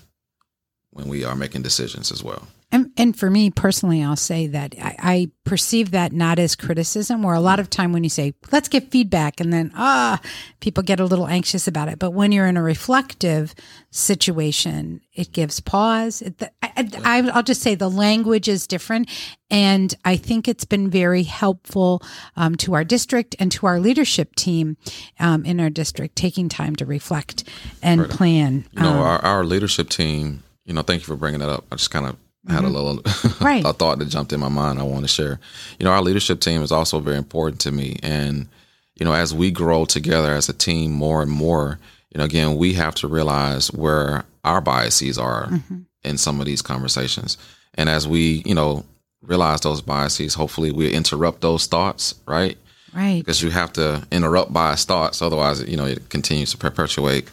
when 0.92 1.08
we 1.08 1.24
are 1.24 1.36
making 1.36 1.62
decisions 1.62 2.12
as 2.12 2.22
well. 2.24 2.46
And, 2.74 2.92
and 2.98 3.16
for 3.16 3.30
me 3.30 3.52
personally, 3.52 4.04
I'll 4.04 4.16
say 4.16 4.48
that 4.48 4.74
I, 4.82 4.96
I, 5.00 5.32
perceive 5.46 5.92
that 5.92 6.12
not 6.12 6.40
as 6.40 6.56
criticism, 6.56 7.22
where 7.22 7.36
a 7.36 7.40
lot 7.40 7.60
of 7.60 7.70
time 7.70 7.94
when 7.94 8.04
you 8.04 8.10
say, 8.10 8.34
let's 8.52 8.68
get 8.68 8.90
feedback, 8.90 9.40
and 9.40 9.54
then, 9.54 9.72
ah, 9.76 10.20
people 10.60 10.82
get 10.82 11.00
a 11.00 11.06
little 11.06 11.28
anxious 11.28 11.68
about 11.68 11.88
it. 11.90 12.00
But 12.00 12.12
when 12.12 12.32
you're 12.32 12.48
in 12.48 12.58
a 12.58 12.64
reflective 12.64 13.54
situation, 13.92 15.02
it 15.14 15.32
gives 15.32 15.60
pause. 15.60 16.24
It, 16.24 16.42
I, 16.64 17.22
will 17.22 17.44
just 17.44 17.62
say 17.62 17.76
the 17.76 17.92
language 17.92 18.48
is 18.48 18.66
different. 18.66 19.08
And 19.52 19.94
I 20.04 20.16
think 20.16 20.48
it's 20.48 20.66
been 20.66 20.90
very 20.90 21.24
helpful 21.24 22.02
um, 22.36 22.56
to 22.56 22.74
our 22.74 22.84
district 22.84 23.36
and 23.38 23.52
to 23.52 23.68
our 23.68 23.80
leadership 23.80 24.34
team 24.34 24.78
um, 25.20 25.46
in 25.46 25.60
our 25.60 25.70
district, 25.70 26.16
taking 26.16 26.50
time 26.50 26.76
to 26.78 26.86
reflect 26.86 27.44
and 27.84 28.02
right. 28.02 28.10
plan. 28.10 28.66
You 28.72 28.82
know, 28.82 28.94
um, 28.94 28.98
our, 28.98 29.20
our 29.20 29.44
leadership 29.44 29.90
team, 29.90 30.42
you 30.66 30.74
know, 30.74 30.82
thank 30.82 31.02
you 31.02 31.06
for 31.06 31.16
bringing 31.16 31.42
that 31.42 31.50
up. 31.50 31.66
I 31.72 31.76
just 31.76 31.92
kind 31.92 32.08
of 32.08 32.18
I 32.48 32.54
had 32.54 32.64
a 32.64 32.68
mm-hmm. 32.68 32.76
little 32.76 33.02
right. 33.46 33.64
a 33.66 33.74
thought 33.74 34.00
that 34.00 34.10
jumped 34.10 34.34
in 34.34 34.40
my 34.40 34.50
mind 34.50 34.80
I 34.80 34.84
want 34.84 35.04
to 35.04 35.08
share. 35.08 35.40
You 35.80 35.86
know, 35.86 35.92
our 35.92 36.02
leadership 36.02 36.42
team 36.42 36.62
is 36.62 36.72
also 36.72 37.00
very 37.00 37.18
important 37.18 37.62
to 37.62 37.72
me. 37.72 37.98
And, 38.04 38.48
you 38.96 39.06
know, 39.06 39.14
as 39.14 39.34
we 39.34 39.50
grow 39.50 39.86
together 39.86 40.34
as 40.34 40.50
a 40.50 40.54
team 40.54 40.92
more 40.92 41.22
and 41.22 41.32
more, 41.32 41.80
you 42.12 42.20
know, 42.20 42.26
again, 42.26 42.58
we 42.58 42.74
have 42.74 42.96
to 42.96 43.08
realize 43.08 43.72
where 43.72 44.26
our 44.44 44.62
biases 44.62 45.18
are 45.18 45.48
mm-hmm. 45.48 45.80
in 46.04 46.18
some 46.18 46.40
of 46.40 46.46
these 46.46 46.62
conversations. 46.62 47.38
And 47.76 47.90
as 47.90 48.08
we, 48.08 48.44
you 48.46 48.54
know, 48.54 48.84
realize 49.22 49.62
those 49.62 49.82
biases, 49.82 50.34
hopefully 50.34 50.72
we 50.72 50.92
interrupt 50.92 51.42
those 51.42 51.66
thoughts, 51.66 52.16
right? 52.28 52.58
Right. 52.94 53.20
Because 53.20 53.42
you 53.42 53.50
have 53.50 53.74
to 53.74 54.06
interrupt 54.12 54.54
biased 54.54 54.88
thoughts. 54.88 55.22
Otherwise, 55.22 55.64
you 55.64 55.78
know, 55.78 55.86
it 55.86 56.10
continues 56.10 56.52
to 56.52 56.58
perpetuate 56.58 57.30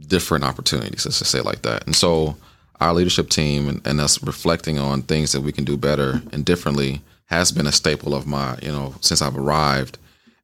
different 0.00 0.44
opportunities, 0.44 1.04
let's 1.04 1.18
just 1.18 1.30
say 1.30 1.40
like 1.40 1.62
that. 1.62 1.86
And 1.86 1.94
so, 1.94 2.36
our 2.82 2.94
leadership 2.94 3.28
team 3.28 3.68
and, 3.68 3.86
and, 3.86 4.00
us 4.00 4.22
reflecting 4.22 4.78
on 4.78 5.02
things 5.02 5.32
that 5.32 5.40
we 5.40 5.52
can 5.52 5.64
do 5.64 5.76
better 5.76 6.20
and 6.32 6.44
differently 6.44 7.00
has 7.26 7.52
been 7.52 7.66
a 7.66 7.72
staple 7.72 8.14
of 8.14 8.26
my, 8.26 8.58
you 8.60 8.72
know, 8.72 8.94
since 9.00 9.22
I've 9.22 9.36
arrived. 9.36 9.98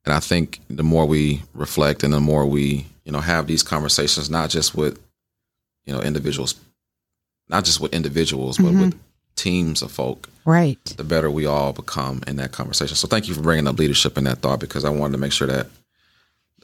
And 0.05 0.15
I 0.15 0.21
think 0.21 0.61
the 0.71 0.85
more 0.85 1.05
we 1.05 1.43
reflect 1.53 2.03
and 2.03 2.13
the 2.13 2.21
more 2.21 2.47
we, 2.47 2.87
you 3.05 3.13
know, 3.13 3.21
have 3.21 3.47
these 3.47 3.63
conversations, 3.63 4.31
not 4.31 4.51
just 4.51 4.75
with, 4.75 4.99
you 5.85 5.93
know, 5.93 6.01
individuals, 6.01 6.55
not 7.49 7.65
just 7.65 7.81
with 7.81 7.93
individuals, 7.93 8.57
but 8.59 8.69
mm-hmm. 8.69 8.81
with 8.83 9.01
teams 9.35 9.83
of 9.83 9.91
folk, 9.91 10.29
right? 10.45 10.83
The 10.85 11.05
better 11.05 11.31
we 11.31 11.45
all 11.45 11.73
become 11.73 12.23
in 12.27 12.37
that 12.37 12.53
conversation. 12.53 12.97
So 12.97 13.09
thank 13.09 13.29
you 13.29 13.35
for 13.35 13.43
bringing 13.43 13.67
up 13.67 13.79
leadership 13.79 14.17
in 14.17 14.25
that 14.25 14.39
thought 14.39 14.61
because 14.61 14.85
I 14.85 14.91
wanted 14.91 15.13
to 15.13 15.19
make 15.19 15.33
sure 15.33 15.49
that 15.49 15.67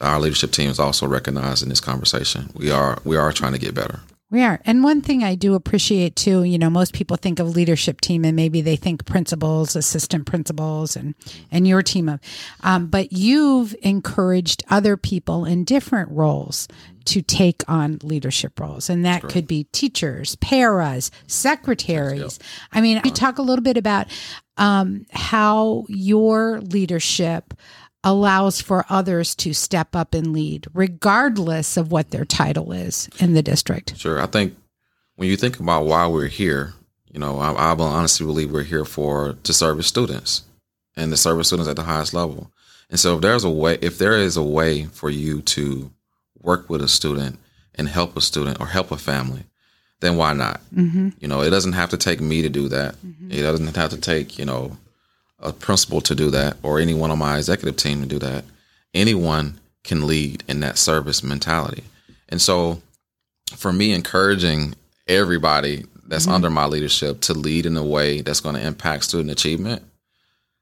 our 0.01 0.21
leadership 0.21 0.53
team 0.53 0.71
is 0.71 0.81
also 0.81 1.07
recognized 1.07 1.63
in 1.63 1.69
this 1.69 1.81
conversation. 1.81 2.51
We 2.55 2.71
are 2.71 2.99
we 3.05 3.17
are 3.17 3.33
trying 3.33 3.53
to 3.53 3.59
get 3.59 3.75
better. 3.75 4.01
We 4.35 4.43
are. 4.43 4.61
And 4.65 4.83
one 4.83 5.01
thing 5.01 5.23
I 5.23 5.37
do 5.37 5.55
appreciate 5.55 6.17
too, 6.17 6.43
you 6.43 6.59
know, 6.59 6.69
most 6.69 6.93
people 6.93 7.17
think 7.17 7.39
of 7.39 7.55
leadership 7.55 8.01
team 8.01 8.25
and 8.25 8.35
maybe 8.35 8.63
they 8.63 8.75
think 8.75 9.05
principals, 9.05 9.77
assistant 9.77 10.27
principals, 10.27 10.97
and 10.97 11.15
and 11.53 11.69
your 11.69 11.85
team 11.85 12.09
of, 12.09 12.19
um, 12.65 12.89
but 12.89 13.13
you've 13.13 13.77
encouraged 13.83 14.65
other 14.69 14.97
people 14.97 15.45
in 15.45 15.63
different 15.63 16.11
roles 16.11 16.67
to 17.05 17.23
take 17.23 17.63
on 17.69 18.01
leadership 18.03 18.59
roles, 18.59 18.91
and 18.91 19.05
that 19.05 19.23
could 19.23 19.47
be 19.47 19.69
teachers, 19.71 20.35
paras, 20.37 21.13
secretaries. 21.29 22.41
I 22.73 22.81
mean, 22.81 23.03
you 23.05 23.13
talk 23.13 23.39
a 23.39 23.43
little 23.43 23.63
bit 23.63 23.77
about 23.77 24.09
um, 24.57 25.07
how 25.13 25.85
your 25.89 26.61
leadership 26.61 27.55
allows 28.05 28.61
for 28.61 28.85
others 28.89 29.35
to 29.35 29.53
step 29.53 29.97
up 29.97 30.15
and 30.15 30.33
lead, 30.33 30.67
regardless 30.75 31.77
of 31.77 31.91
what 31.91 32.11
their 32.11 32.25
title 32.25 32.71
is 32.71 33.09
in 33.19 33.33
the 33.33 33.43
district. 33.43 33.97
Sure. 33.97 34.21
I 34.21 34.27
think 34.27 34.55
when 35.17 35.29
you 35.29 35.37
think 35.37 35.59
about 35.59 35.87
why 35.87 36.07
we're 36.07 36.27
here, 36.27 36.75
you 37.11 37.19
know, 37.19 37.41
I, 37.41 37.53
I 37.53 37.73
honestly 37.73 38.27
believe 38.27 38.53
we're 38.53 38.63
here 38.63 38.85
for 38.85 39.37
to 39.43 39.53
service 39.53 39.87
students 39.87 40.43
and 40.97 41.11
to 41.11 41.17
service 41.17 41.49
students 41.49 41.69
at 41.69 41.77
the 41.77 41.85
highest 41.85 42.13
level. 42.15 42.53
And 42.91 43.01
so 43.01 43.17
if 43.17 43.23
there's 43.23 43.45
a 43.45 43.51
way, 43.51 43.79
if 43.81 43.99
there 43.99 44.19
is 44.19 44.37
a 44.37 44.43
way 44.43 44.85
for 44.85 45.09
you 45.09 45.41
to 45.43 45.91
work 46.43 46.69
with 46.69 46.83
a 46.83 46.89
student 46.89 47.39
and 47.75 47.89
help 47.89 48.17
a 48.17 48.21
student 48.21 48.61
or 48.61 48.67
help 48.67 48.91
a 48.91 48.97
family, 48.97 49.45
then 50.01 50.17
why 50.17 50.35
not? 50.35 50.61
Mm-hmm. 50.75 51.11
You 51.19 51.29
know, 51.29 51.41
it 51.41 51.51
doesn't 51.51 51.73
have 51.73 51.91
to 51.91 51.97
take 51.97 52.21
me 52.21 52.43
to 52.43 52.49
do 52.49 52.69
that. 52.69 52.97
Mm-hmm. 52.97 53.31
It 53.31 53.43
doesn't 53.43 53.77
have 53.77 53.91
to 53.91 54.01
take, 54.01 54.39
you 54.39 54.45
know, 54.45 54.77
a 55.45 55.53
principal 55.53 56.01
to 56.01 56.15
do 56.15 56.31
that 56.31 56.57
or 56.63 56.81
anyone 56.81 57.11
on 57.11 57.19
my 57.19 57.37
executive 57.37 57.77
team 57.77 58.01
to 58.01 58.09
do 58.09 58.19
that. 58.19 58.45
Anyone 58.93 59.61
can 59.83 60.07
lead 60.07 60.43
in 60.49 60.61
that 60.61 60.79
service 60.79 61.23
mentality. 61.23 61.85
And 62.29 62.41
so 62.41 62.81
for 63.57 63.73
me, 63.73 63.93
encouraging 63.93 64.75
everybody 65.07 65.85
that's 66.07 66.25
mm-hmm. 66.25 66.35
under 66.35 66.51
my 66.51 66.67
leadership 66.67 67.21
to 67.23 67.35
lead 67.35 67.67
in 67.67 67.77
a 67.77 67.85
way 67.85 68.21
that's 68.21 68.41
going 68.41 68.55
to 68.55 68.67
impact 68.67 69.05
student 69.05 69.31
achievement 69.31 69.83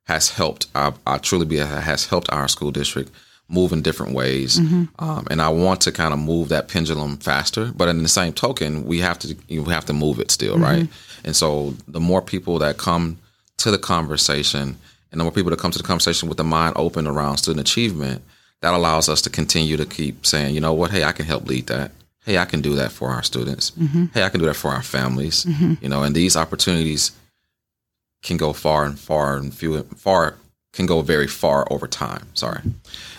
has 0.07 0.31
helped. 0.31 0.67
I, 0.75 0.93
I 1.07 1.19
truly 1.19 1.47
be 1.47 1.57
has 1.57 2.07
helped 2.07 2.31
our 2.33 2.49
school 2.49 2.71
district 2.71 3.11
move 3.49 3.73
in 3.73 3.83
different 3.83 4.15
ways. 4.15 4.59
Mm-hmm. 4.59 4.85
Um, 4.99 5.27
and 5.31 5.43
I 5.43 5.51
want 5.51 5.83
to 5.83 5.93
kind 5.93 6.13
of 6.13 6.19
move 6.19 6.49
that 6.49 6.69
pendulum 6.69 7.19
faster. 7.19 7.71
But 7.75 7.89
in 7.89 8.03
the 8.03 8.09
same 8.09 8.33
token, 8.33 8.85
we 8.85 9.01
have 9.01 9.19
to 9.21 9.37
we 9.49 9.63
have 9.65 9.87
to 9.87 9.93
move 9.93 10.19
it 10.19 10.31
still, 10.31 10.55
mm-hmm. 10.55 10.65
right? 10.65 10.89
And 11.25 11.37
so 11.37 11.75
the 11.87 12.01
more 12.01 12.23
people 12.23 12.59
that 12.61 12.79
come 12.79 13.19
to 13.63 13.71
the 13.71 13.79
conversation 13.79 14.77
and 15.11 15.21
the 15.21 15.25
more 15.25 15.33
people 15.33 15.51
that 15.51 15.59
come 15.59 15.71
to 15.71 15.79
the 15.79 15.85
conversation 15.85 16.29
with 16.29 16.39
the 16.39 16.45
mind 16.45 16.75
open 16.77 17.07
around 17.07 17.37
student 17.37 17.69
achievement, 17.69 18.23
that 18.61 18.75
allows 18.75 19.09
us 19.09 19.21
to 19.23 19.31
continue 19.31 19.77
to 19.77 19.85
keep 19.85 20.25
saying, 20.25 20.55
you 20.55 20.61
know 20.61 20.73
what, 20.73 20.91
hey, 20.91 21.05
I 21.05 21.13
can 21.13 21.27
help 21.27 21.47
lead 21.47 21.67
that. 21.67 21.91
Hey, 22.25 22.39
I 22.39 22.45
can 22.45 22.63
do 22.63 22.77
that 22.77 22.93
for 22.93 23.11
our 23.11 23.23
students. 23.23 23.73
Mm-hmm. 23.73 24.07
Hey, 24.15 24.23
I 24.23 24.29
can 24.29 24.41
do 24.41 24.47
that 24.47 24.55
for 24.55 24.71
our 24.71 24.83
families. 24.83 25.45
Mm-hmm. 25.45 25.75
You 25.83 25.89
know, 25.89 26.03
and 26.03 26.15
these 26.15 26.37
opportunities 26.37 27.13
can 28.23 28.37
go 28.37 28.53
far 28.53 28.85
and 28.85 28.99
far 28.99 29.37
and 29.37 29.53
few 29.53 29.83
far 29.83 30.37
can 30.73 30.87
go 30.87 31.03
very 31.03 31.27
far 31.27 31.71
over 31.71 31.87
time. 31.87 32.29
Sorry, 32.35 32.63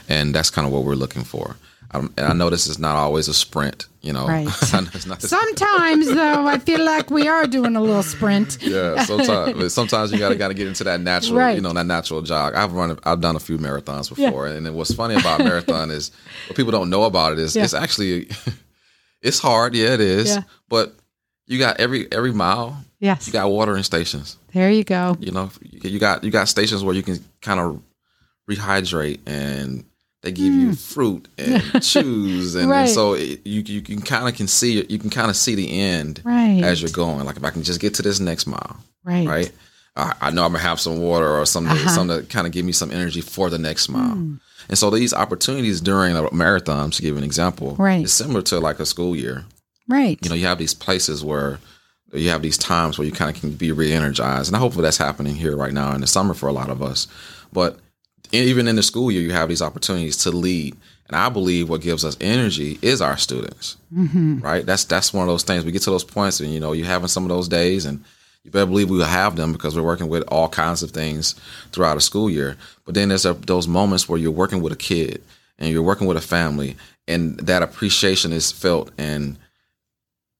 and 0.09 0.33
that's 0.33 0.50
kind 0.50 0.65
of 0.65 0.73
what 0.73 0.83
we're 0.85 0.95
looking 0.95 1.23
for. 1.23 1.57
Um, 1.93 2.13
and 2.17 2.25
I 2.25 2.33
know 2.33 2.50
this 2.50 2.65
is 2.67 2.79
not 2.79 2.95
always 2.95 3.27
a 3.27 3.33
sprint, 3.33 3.85
you 4.01 4.13
know. 4.13 4.25
Right. 4.27 4.50
Sometimes, 5.19 6.07
though, 6.07 6.47
I 6.47 6.57
feel 6.59 6.83
like 6.83 7.09
we 7.12 7.27
are 7.27 7.45
doing 7.47 7.75
a 7.75 7.81
little 7.81 8.03
sprint. 8.03 8.57
yeah, 8.62 9.03
sometimes 9.05 9.73
sometimes 9.73 10.12
you 10.12 10.17
gotta 10.19 10.35
gotta 10.35 10.53
get 10.53 10.67
into 10.67 10.83
that 10.85 11.00
natural, 11.01 11.38
Right. 11.38 11.55
you 11.55 11.62
know, 11.62 11.71
that 11.73 11.85
natural 11.85 12.21
jog. 12.21 12.55
I've 12.55 12.73
run, 12.73 12.97
I've 13.03 13.21
done 13.21 13.35
a 13.35 13.39
few 13.39 13.57
marathons 13.57 14.09
before, 14.09 14.47
and 14.47 14.65
then 14.65 14.73
what's 14.73 14.93
funny 14.93 15.15
about 15.15 15.39
marathon 15.39 15.91
is 15.91 16.12
what 16.47 16.57
people 16.57 16.71
don't 16.71 16.89
know 16.89 17.03
about 17.03 17.33
it 17.33 17.39
is 17.39 17.55
Yeah. 17.55 17.63
it's 17.63 17.73
actually 17.73 18.27
it's 19.21 19.39
hard. 19.39 19.75
Yeah, 19.75 19.93
it 19.93 20.01
is. 20.01 20.29
Yeah. 20.29 20.43
But 20.69 20.95
you 21.45 21.59
got 21.59 21.79
every 21.79 22.12
every 22.12 22.31
mile, 22.33 22.83
Yes. 23.00 23.27
you 23.27 23.33
got 23.33 23.50
watering 23.51 23.83
stations. 23.83 24.38
There 24.53 24.71
you 24.71 24.83
go. 24.83 25.15
You 25.19 25.31
know, 25.31 25.51
you 25.62 26.00
got 26.00 26.23
you 26.23 26.31
got 26.31 26.47
stations 26.47 26.83
where 26.83 26.95
you 26.95 27.03
can 27.03 27.23
kind 27.41 27.59
of 27.59 27.81
rehydrate 28.50 29.19
and 29.25 29.83
they 30.24 30.32
give 30.32 30.53
you 30.53 30.74
fruit 30.74 31.27
and 31.38 31.62
chews 31.84 32.56
and. 32.56 32.70
Right. 32.70 32.82
and 32.82 32.89
so 32.89 33.13
it, 33.13 33.46
you 33.46 33.62
you 33.65 33.82
can 33.82 34.01
kind 34.01 34.27
of 34.27 34.36
can 34.36 34.48
see 34.48 34.84
you 34.89 34.98
can 34.98 35.10
kind 35.10 35.30
of 35.30 35.36
see 35.36 35.53
the 35.56 35.80
end 35.80 36.22
Right. 36.24 36.63
as 36.63 36.82
you're 36.82 36.89
going. 36.92 37.25
Like 37.25 37.38
if 37.38 37.44
I 37.44 37.51
can 37.51 37.62
just 37.63 37.80
get 37.80 37.94
to 37.96 38.01
this 38.01 38.20
next 38.20 38.48
mile, 38.48 38.77
Right. 39.03 39.27
right? 39.27 39.51
I, 39.96 40.13
I 40.22 40.32
know 40.32 40.44
I'm 40.46 40.51
gonna 40.53 40.63
have 40.63 40.80
some 40.80 41.00
water 41.00 41.30
or 41.30 41.46
something, 41.46 41.72
Uh-huh. 41.77 41.89
something 41.89 42.22
to 42.22 42.25
kind 42.25 42.48
of 42.48 42.53
give 42.53 42.65
me 42.65 42.72
some 42.72 42.89
energy 42.92 43.22
for 43.22 43.50
the 43.51 43.60
next 43.60 43.89
mile. 43.89 44.13
And 44.70 44.77
so 44.77 44.89
these 44.89 45.13
opportunities 45.13 45.82
during 45.82 46.15
a 46.15 46.34
marathon, 46.34 46.89
to 46.92 47.01
give 47.01 47.18
an 47.18 47.24
example, 47.24 47.75
Right. 47.77 48.03
is 48.06 48.13
similar 48.13 48.42
to 48.44 48.60
like 48.60 48.80
a 48.80 48.86
school 48.86 49.15
year. 49.15 49.44
Right. 49.89 50.18
You 50.24 50.30
know, 50.30 50.36
you 50.36 50.48
have 50.48 50.58
these 50.58 50.74
places 50.74 51.24
where 51.24 51.60
you 52.13 52.30
have 52.30 52.42
these 52.42 52.58
times 52.58 52.98
where 52.98 53.06
you 53.06 53.12
kind 53.12 53.36
of 53.36 53.42
can 53.42 53.51
be 53.51 53.72
re-energized, 53.74 54.48
and 54.48 54.56
hopefully 54.56 54.84
that's 54.84 54.98
happening 54.98 55.36
here 55.36 55.58
right 55.58 55.74
now 55.74 55.94
in 55.94 56.00
the 56.01 56.08
summer 56.08 56.34
for 56.34 56.48
a 56.48 56.53
lot 56.53 56.70
of 56.70 56.82
us. 56.82 57.08
But 57.51 57.80
even 58.34 58.68
in 58.68 58.75
the 58.75 58.84
school 58.84 59.12
year, 59.12 59.22
you 59.22 59.32
have 59.32 59.50
these 59.50 59.62
opportunities 59.62 60.18
to 60.18 60.32
lead. 60.32 60.75
And 61.08 61.16
I 61.18 61.30
believe 61.30 61.70
what 61.70 61.82
gives 61.82 62.04
us 62.06 62.18
energy 62.22 62.80
is 62.82 63.02
our 63.02 63.18
students, 63.18 63.78
Mm-hmm. 63.94 64.40
right? 64.40 64.66
That's 64.66 64.86
that's 64.86 65.13
one 65.13 65.24
of 65.24 65.28
those 65.32 65.44
things. 65.44 65.63
We 65.66 65.72
get 65.72 65.84
to 65.84 65.92
those 65.92 66.04
points, 66.04 66.40
and 66.40 66.52
you 66.52 66.60
know, 66.60 66.72
you're 66.72 66.88
having 66.88 67.10
some 67.10 67.24
of 67.24 67.30
those 67.30 67.48
days, 67.48 67.86
and 67.86 68.04
you 68.44 68.52
better 68.52 68.66
believe 68.66 68.90
we 68.90 68.98
will 68.98 69.06
have 69.06 69.36
them 69.36 69.52
because 69.52 69.75
we're 69.75 69.84
working 69.84 70.08
with 70.10 70.24
all 70.30 70.50
kinds 70.50 70.82
of 70.82 70.92
things 70.92 71.36
throughout 71.72 71.98
a 71.98 72.02
school 72.02 72.30
year. 72.30 72.58
But 72.86 72.96
then 72.96 73.10
there's 73.10 73.25
a, 73.25 73.34
those 73.34 73.68
moments 73.68 74.10
where 74.10 74.18
you're 74.18 74.32
working 74.32 74.62
with 74.62 74.74
a 74.74 74.78
kid 74.78 75.22
and 75.60 75.70
you're 75.70 75.84
working 75.84 76.08
with 76.08 76.18
a 76.18 76.22
family, 76.22 76.75
and 77.08 77.38
that 77.42 77.62
appreciation 77.62 78.32
is 78.34 78.52
felt, 78.52 78.92
and 78.98 79.38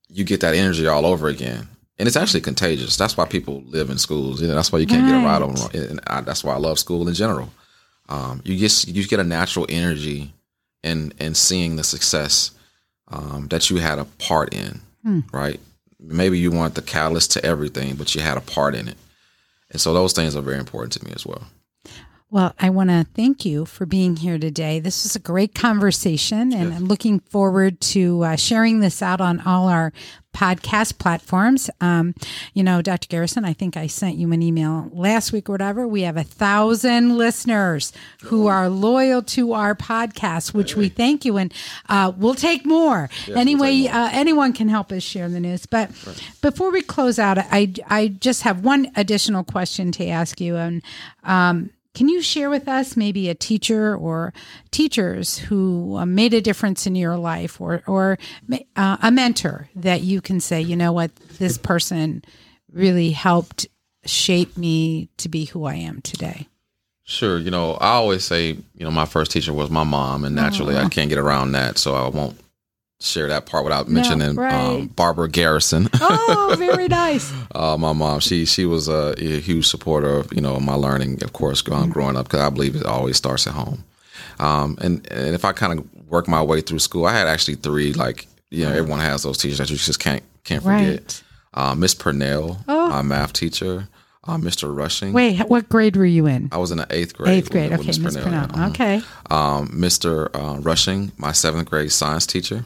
you 0.10 0.24
get 0.24 0.42
that 0.42 0.56
energy 0.56 0.88
all 0.88 1.06
over 1.06 1.28
again. 1.28 1.68
And 2.00 2.08
it's 2.08 2.18
actually 2.18 2.42
contagious. 2.42 2.98
That's 2.98 3.16
why 3.16 3.26
people 3.26 3.64
live 3.68 3.90
in 3.90 3.98
schools. 4.00 4.42
You 4.42 4.48
know, 4.48 4.56
that's 4.56 4.72
why 4.72 4.80
you 4.80 4.88
can't 4.88 5.06
get 5.06 5.22
a 5.22 5.26
ride 5.26 5.42
on. 5.44 5.54
Right. 5.54 5.76
And 5.76 6.00
I, 6.08 6.22
that's 6.22 6.44
why 6.44 6.54
I 6.54 6.58
love 6.58 6.80
school 6.80 7.08
in 7.08 7.14
general. 7.14 7.52
Um, 8.14 8.42
you 8.46 8.56
get 8.58 8.88
you 8.88 9.08
get 9.08 9.20
a 9.20 9.24
natural 9.24 9.66
energy 9.70 10.34
in 10.84 11.14
in 11.20 11.34
seeing 11.36 11.78
the 11.78 11.84
success 11.84 12.52
um, 13.08 13.48
that 13.50 13.70
you 13.70 13.78
had 13.78 13.98
a 14.00 14.06
part 14.28 14.54
in, 14.54 14.82
Hmm. 15.04 15.22
right? 15.32 15.60
Maybe 16.00 16.38
you 16.38 16.52
weren't 16.52 16.76
the 16.76 16.82
catalyst 16.82 17.32
to 17.32 17.44
everything, 17.46 17.96
but 17.96 18.14
you 18.14 18.22
had 18.22 18.38
a 18.38 18.42
part 18.56 18.76
in 18.76 18.88
it, 18.88 18.98
and 19.72 19.80
so 19.82 19.94
those 19.94 20.14
things 20.14 20.36
are 20.36 20.42
very 20.42 20.60
important 20.60 20.92
to 20.94 21.06
me 21.06 21.12
as 21.16 21.26
well. 21.26 21.44
Well, 22.34 22.56
I 22.60 22.72
want 22.72 22.90
to 22.90 23.06
thank 23.14 23.46
you 23.46 23.64
for 23.64 23.86
being 23.86 24.16
here 24.16 24.40
today. 24.40 24.80
This 24.80 25.04
was 25.04 25.16
a 25.16 25.20
great 25.20 25.54
conversation, 25.54 26.52
and 26.52 26.74
I'm 26.74 26.86
looking 26.86 27.20
forward 27.20 27.80
to 27.82 28.24
uh, 28.24 28.36
sharing 28.38 28.80
this 28.80 29.04
out 29.04 29.22
on 29.22 29.40
all 29.42 29.68
our 29.68 29.94
podcast 30.34 30.98
platforms. 30.98 31.70
Um, 31.80 32.16
you 32.56 32.64
know, 32.64 32.82
Dr. 32.82 33.08
Garrison, 33.08 33.46
I 33.46 33.54
think 33.54 33.78
I 33.78 33.86
sent 33.86 34.16
you 34.16 34.32
an 34.32 34.42
email 34.42 34.90
last 34.92 35.32
week 35.32 35.48
or 35.48 35.52
whatever. 35.52 35.88
We 35.88 36.02
have 36.02 36.18
a 36.18 36.24
thousand 36.24 37.20
listeners 37.20 37.94
who 38.24 38.48
are 38.48 38.68
loyal 38.68 39.22
to 39.22 39.54
our 39.54 39.76
podcast, 39.76 40.56
which 40.56 40.76
we 40.76 40.90
thank 40.90 41.26
you, 41.26 41.38
and 41.38 41.54
uh, 41.88 42.14
we'll 42.18 42.34
take 42.34 42.66
more. 42.66 43.12
anyway, 43.36 43.86
Uh, 43.86 44.10
anyone 44.12 44.54
can 44.54 44.70
help 44.70 44.92
us 44.92 45.04
share 45.04 45.30
the 45.30 45.40
news. 45.40 45.68
But 45.68 45.92
before 46.42 46.72
we 46.72 46.82
close 46.82 47.20
out, 47.20 47.38
I 47.38 47.72
I 47.92 48.08
just 48.08 48.42
have 48.42 48.66
one 48.66 48.92
additional 48.96 49.44
question 49.44 49.92
to 49.92 50.08
ask 50.08 50.42
you, 50.42 50.56
and 50.58 50.82
um, 51.24 51.70
can 51.94 52.10
you 52.10 52.22
share 52.22 52.50
with 52.50 52.68
us 52.68 52.98
maybe 52.98 53.30
a 53.30 53.36
teacher 53.36 53.96
or 53.96 54.34
teachers 54.72 55.38
who 55.38 55.96
uh, 55.98 56.06
made 56.06 56.34
a 56.34 56.42
difference 56.42 56.88
in 56.88 56.96
your 56.96 57.18
life, 57.18 57.62
or 57.62 57.84
or 57.88 58.18
uh, 58.76 58.98
a 59.02 59.12
mentor 59.12 59.70
that 59.76 60.02
you 60.02 60.22
can 60.22 60.40
say, 60.40 60.62
you 60.62 60.76
know 60.76 60.92
what, 60.92 61.16
this 61.38 61.58
person 61.58 62.24
really 62.72 63.12
helped 63.12 63.68
shape 64.06 64.58
me 64.58 65.10
to 65.18 65.30
be 65.30 65.46
who 65.46 65.66
I 65.66 65.76
am 65.76 66.02
today. 66.02 66.48
Sure. 67.06 67.38
You 67.38 67.52
know, 67.52 67.74
I 67.76 67.92
always 67.92 68.24
say, 68.24 68.50
you 68.50 68.86
know, 68.86 68.92
my 68.92 69.06
first 69.06 69.32
teacher 69.32 69.54
was 69.54 69.70
my 69.70 69.84
mom, 69.84 70.24
and 70.24 70.36
naturally 70.36 70.78
I 70.78 70.88
can't 70.90 71.10
get 71.10 71.20
around 71.20 71.52
that, 71.52 71.78
so 71.78 71.96
I 71.96 72.08
won't 72.08 72.40
share 73.00 73.28
that 73.28 73.46
part 73.46 73.64
without 73.66 73.88
mentioning 73.90 74.30
um, 74.30 74.38
right. 74.38 74.96
Barbara 74.96 75.28
Garrison. 75.30 75.90
Oh, 76.00 76.56
very 76.60 76.88
nice. 76.88 77.32
uh, 77.54 77.78
my 77.78 77.94
mom, 77.94 78.20
she 78.20 78.46
she 78.46 78.66
was 78.66 78.88
a, 78.88 79.14
a 79.18 79.40
huge 79.40 79.68
supporter 79.68 80.10
of 80.18 80.34
you 80.34 80.42
know 80.42 80.60
my 80.60 80.76
learning, 80.76 81.24
of 81.24 81.34
course, 81.34 81.62
growing, 81.62 81.90
growing 81.90 82.16
up 82.16 82.26
because 82.28 82.40
I 82.40 82.50
believe 82.50 82.76
it 82.76 82.86
always 82.86 83.18
starts 83.18 83.48
at 83.48 83.54
home. 83.54 83.84
Um, 84.40 84.78
and 84.82 85.06
and 85.12 85.36
if 85.36 85.44
I 85.46 85.52
kind 85.52 85.80
of 85.80 86.08
work 86.10 86.28
my 86.28 86.42
way 86.42 86.62
through 86.62 86.80
school, 86.80 87.06
I 87.06 87.14
had 87.14 87.28
actually 87.28 87.56
three 87.56 87.94
like 87.94 88.28
you 88.52 88.66
know 88.66 88.72
everyone 88.72 89.00
has 89.00 89.24
those 89.24 89.38
teachers 89.38 89.58
that 89.58 89.70
you 89.70 89.78
just 89.78 90.00
can't 90.00 90.24
can't 90.44 90.64
forget. 90.64 90.88
Right. 90.90 91.24
Uh, 91.56 91.76
Miss 91.76 91.94
Purnell, 91.94 92.58
Oh. 92.68 92.90
my 92.90 93.04
math 93.04 93.32
teacher, 93.34 93.88
uh, 94.24 94.38
Mr. 94.38 94.76
Rushing. 94.76 95.14
Wait, 95.14 95.38
what 95.50 95.70
grade 95.70 95.96
were 95.96 96.04
you 96.06 96.26
in? 96.26 96.50
I 96.52 96.58
was 96.58 96.72
in 96.72 96.78
the 96.80 96.88
eighth 96.90 97.16
grade. 97.16 97.30
Eighth 97.38 97.52
grade. 97.52 97.70
with- 97.70 97.82
Okay, 97.82 97.88
Miss 98.00 98.16
Purnell, 98.18 98.48
Purnell. 98.48 98.50
yeah. 98.60 98.68
Okay. 98.70 99.02
Um, 99.30 99.68
Mr. 99.68 100.30
Uh, 100.34 100.60
Rushing, 100.62 101.12
my 101.18 101.32
seventh 101.32 101.70
grade 101.70 101.92
science 101.92 102.26
teacher, 102.26 102.66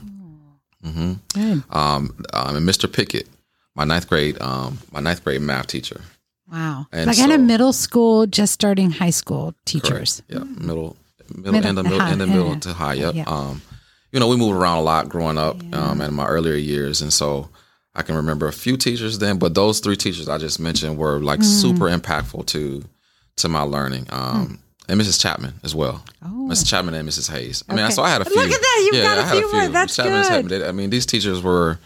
Good. 0.84 1.64
um, 1.70 2.16
um, 2.34 2.56
and 2.56 2.68
Mr. 2.70 2.92
Pickett, 2.92 3.28
my 3.76 3.84
ninth 3.84 4.08
grade, 4.08 4.42
um, 4.42 4.78
my 4.92 5.00
ninth 5.00 5.24
grade 5.24 5.42
math 5.42 5.68
teacher. 5.68 6.02
Wow. 6.52 6.88
And 6.92 7.08
like 7.08 7.16
so- 7.18 7.38
middle 7.38 7.74
school, 7.74 8.26
just 8.26 8.54
starting 8.54 8.92
high 8.92 9.10
school 9.10 9.54
teachers. 9.66 10.22
Yeah, 10.30 10.40
middle, 10.40 10.96
middle, 11.36 11.52
Middle- 11.52 11.68
and 11.70 11.78
the 11.78 11.84
middle, 11.84 12.00
high, 12.00 12.12
and 12.12 12.22
the 12.22 12.28
middle 12.28 12.54
yeah. 12.54 12.60
to 12.60 12.74
high. 12.74 12.94
Yep. 12.94 13.16
Yeah. 13.16 13.24
Um, 13.28 13.62
you 14.14 14.20
know, 14.22 14.28
we 14.30 14.38
moved 14.38 14.56
around 14.56 14.78
a 14.78 14.82
lot 14.82 15.10
growing 15.10 15.38
up, 15.38 15.58
um, 15.74 16.00
in 16.02 16.14
my 16.14 16.26
earlier 16.26 16.56
years, 16.56 17.02
and 17.02 17.12
so 17.12 17.50
I 17.94 18.02
can 18.04 18.16
remember 18.16 18.48
a 18.48 18.54
few 18.54 18.78
teachers 18.78 19.20
then, 19.20 19.38
but 19.40 19.54
those 19.56 19.80
three 19.82 19.98
teachers 19.98 20.30
I 20.30 20.38
just 20.38 20.60
mentioned 20.60 20.98
were 20.98 21.20
like 21.20 21.42
Mm. 21.42 21.62
super 21.62 21.86
impactful 21.90 22.46
to 22.48 22.84
to 23.38 23.50
my 23.50 23.62
learning. 23.62 24.08
Um, 24.10 24.60
and 24.90 25.00
Mrs. 25.00 25.20
Chapman 25.22 25.54
as 25.64 25.76
well. 25.76 26.04
Oh. 26.24 26.48
Mrs. 26.50 26.68
Chapman 26.70 26.94
and 26.94 27.08
Mrs. 27.08 27.30
Hayes. 27.32 27.64
I 27.70 27.76
mean, 27.76 27.86
Okay. 27.86 27.94
so 27.94 28.04
I 28.04 28.10
had 28.10 28.22
a 28.22 28.26
few. 28.26 28.36
Look 28.36 28.46
few. 28.48 28.56
at 28.56 28.62
that, 28.62 28.90
you've 28.92 29.04
got 29.04 29.18
a 29.18 29.22
I 29.22 29.24
had 29.26 29.38
few 29.38 29.52
more. 29.54 29.68
That's 29.70 29.96
Chapman 29.96 30.48
good. 30.48 30.62
They- 30.62 30.68
I 30.68 30.72
mean, 30.72 30.90
these 30.90 31.06
teachers 31.06 31.42
were, 31.42 31.78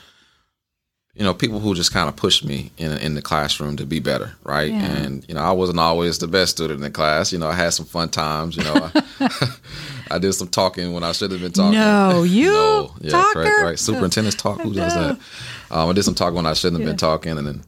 you 1.16 1.24
know, 1.24 1.34
people 1.34 1.60
who 1.60 1.74
just 1.76 1.92
kind 1.92 2.08
of 2.08 2.16
pushed 2.16 2.46
me 2.46 2.72
in 2.78 2.92
in 3.00 3.16
the 3.16 3.22
classroom 3.22 3.76
to 3.78 3.86
be 3.86 4.00
better, 4.00 4.34
right? 4.44 4.72
Yeah. 4.72 4.84
And 4.86 5.26
you 5.28 5.34
know, 5.34 5.42
I 5.42 5.52
wasn't 5.52 5.80
always 5.80 6.20
the 6.20 6.28
best 6.28 6.52
student 6.54 6.78
in 6.78 6.84
the 6.84 6.90
class. 6.92 7.32
You 7.34 7.40
know, 7.40 7.48
I 7.48 7.54
had 7.54 7.74
some 7.74 7.86
fun 7.86 8.10
times. 8.10 8.56
You 8.56 8.64
know, 8.64 8.90
I, 9.20 9.28
I 10.12 10.18
did 10.20 10.34
some 10.34 10.48
talking 10.48 10.94
when 10.94 11.04
I 11.04 11.12
should 11.12 11.32
have 11.32 11.42
been 11.42 11.52
talking. 11.52 11.80
No, 11.80 12.24
you 12.28 12.52
No, 12.52 12.94
yeah, 13.02 13.12
talker? 13.12 13.34
correct, 13.34 13.62
right. 13.64 13.80
Superintendent's 13.80 14.42
talk. 14.42 14.62
Who 14.62 14.74
does 14.74 14.94
that? 14.94 15.20
Um, 15.72 15.90
I 15.90 15.94
did 15.94 16.04
some 16.04 16.16
talking 16.16 16.36
when 16.36 16.46
I 16.46 16.54
shouldn't 16.54 16.82
have 16.82 16.88
been 16.90 16.98
talking, 16.98 17.38
and 17.38 17.48
then 17.48 17.64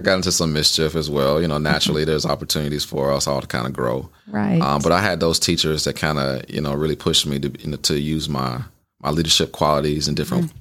I 0.00 0.02
got 0.02 0.14
into 0.16 0.32
some 0.32 0.52
mischief 0.54 0.94
as 0.96 1.10
well. 1.10 1.40
You 1.42 1.48
know, 1.48 1.58
naturally, 1.72 2.04
there's 2.04 2.24
opportunities 2.26 2.84
for 2.84 3.12
us 3.12 3.26
all 3.26 3.40
to 3.40 3.46
kind 3.46 3.66
of 3.66 3.72
grow. 3.74 4.08
Right. 4.26 4.60
Um, 4.60 4.80
but 4.82 4.92
I 4.92 5.00
had 5.00 5.20
those 5.20 5.38
teachers 5.38 5.84
that 5.84 5.96
kind 5.96 6.18
of 6.18 6.48
you 6.50 6.60
know 6.60 6.72
really 6.74 6.96
pushed 6.96 7.26
me 7.26 7.38
to 7.40 7.48
you 7.60 7.70
know, 7.70 7.76
to 7.78 7.98
use 7.98 8.28
my 8.28 8.62
my 9.02 9.10
leadership 9.10 9.52
qualities 9.52 10.08
in 10.08 10.14
different 10.14 10.52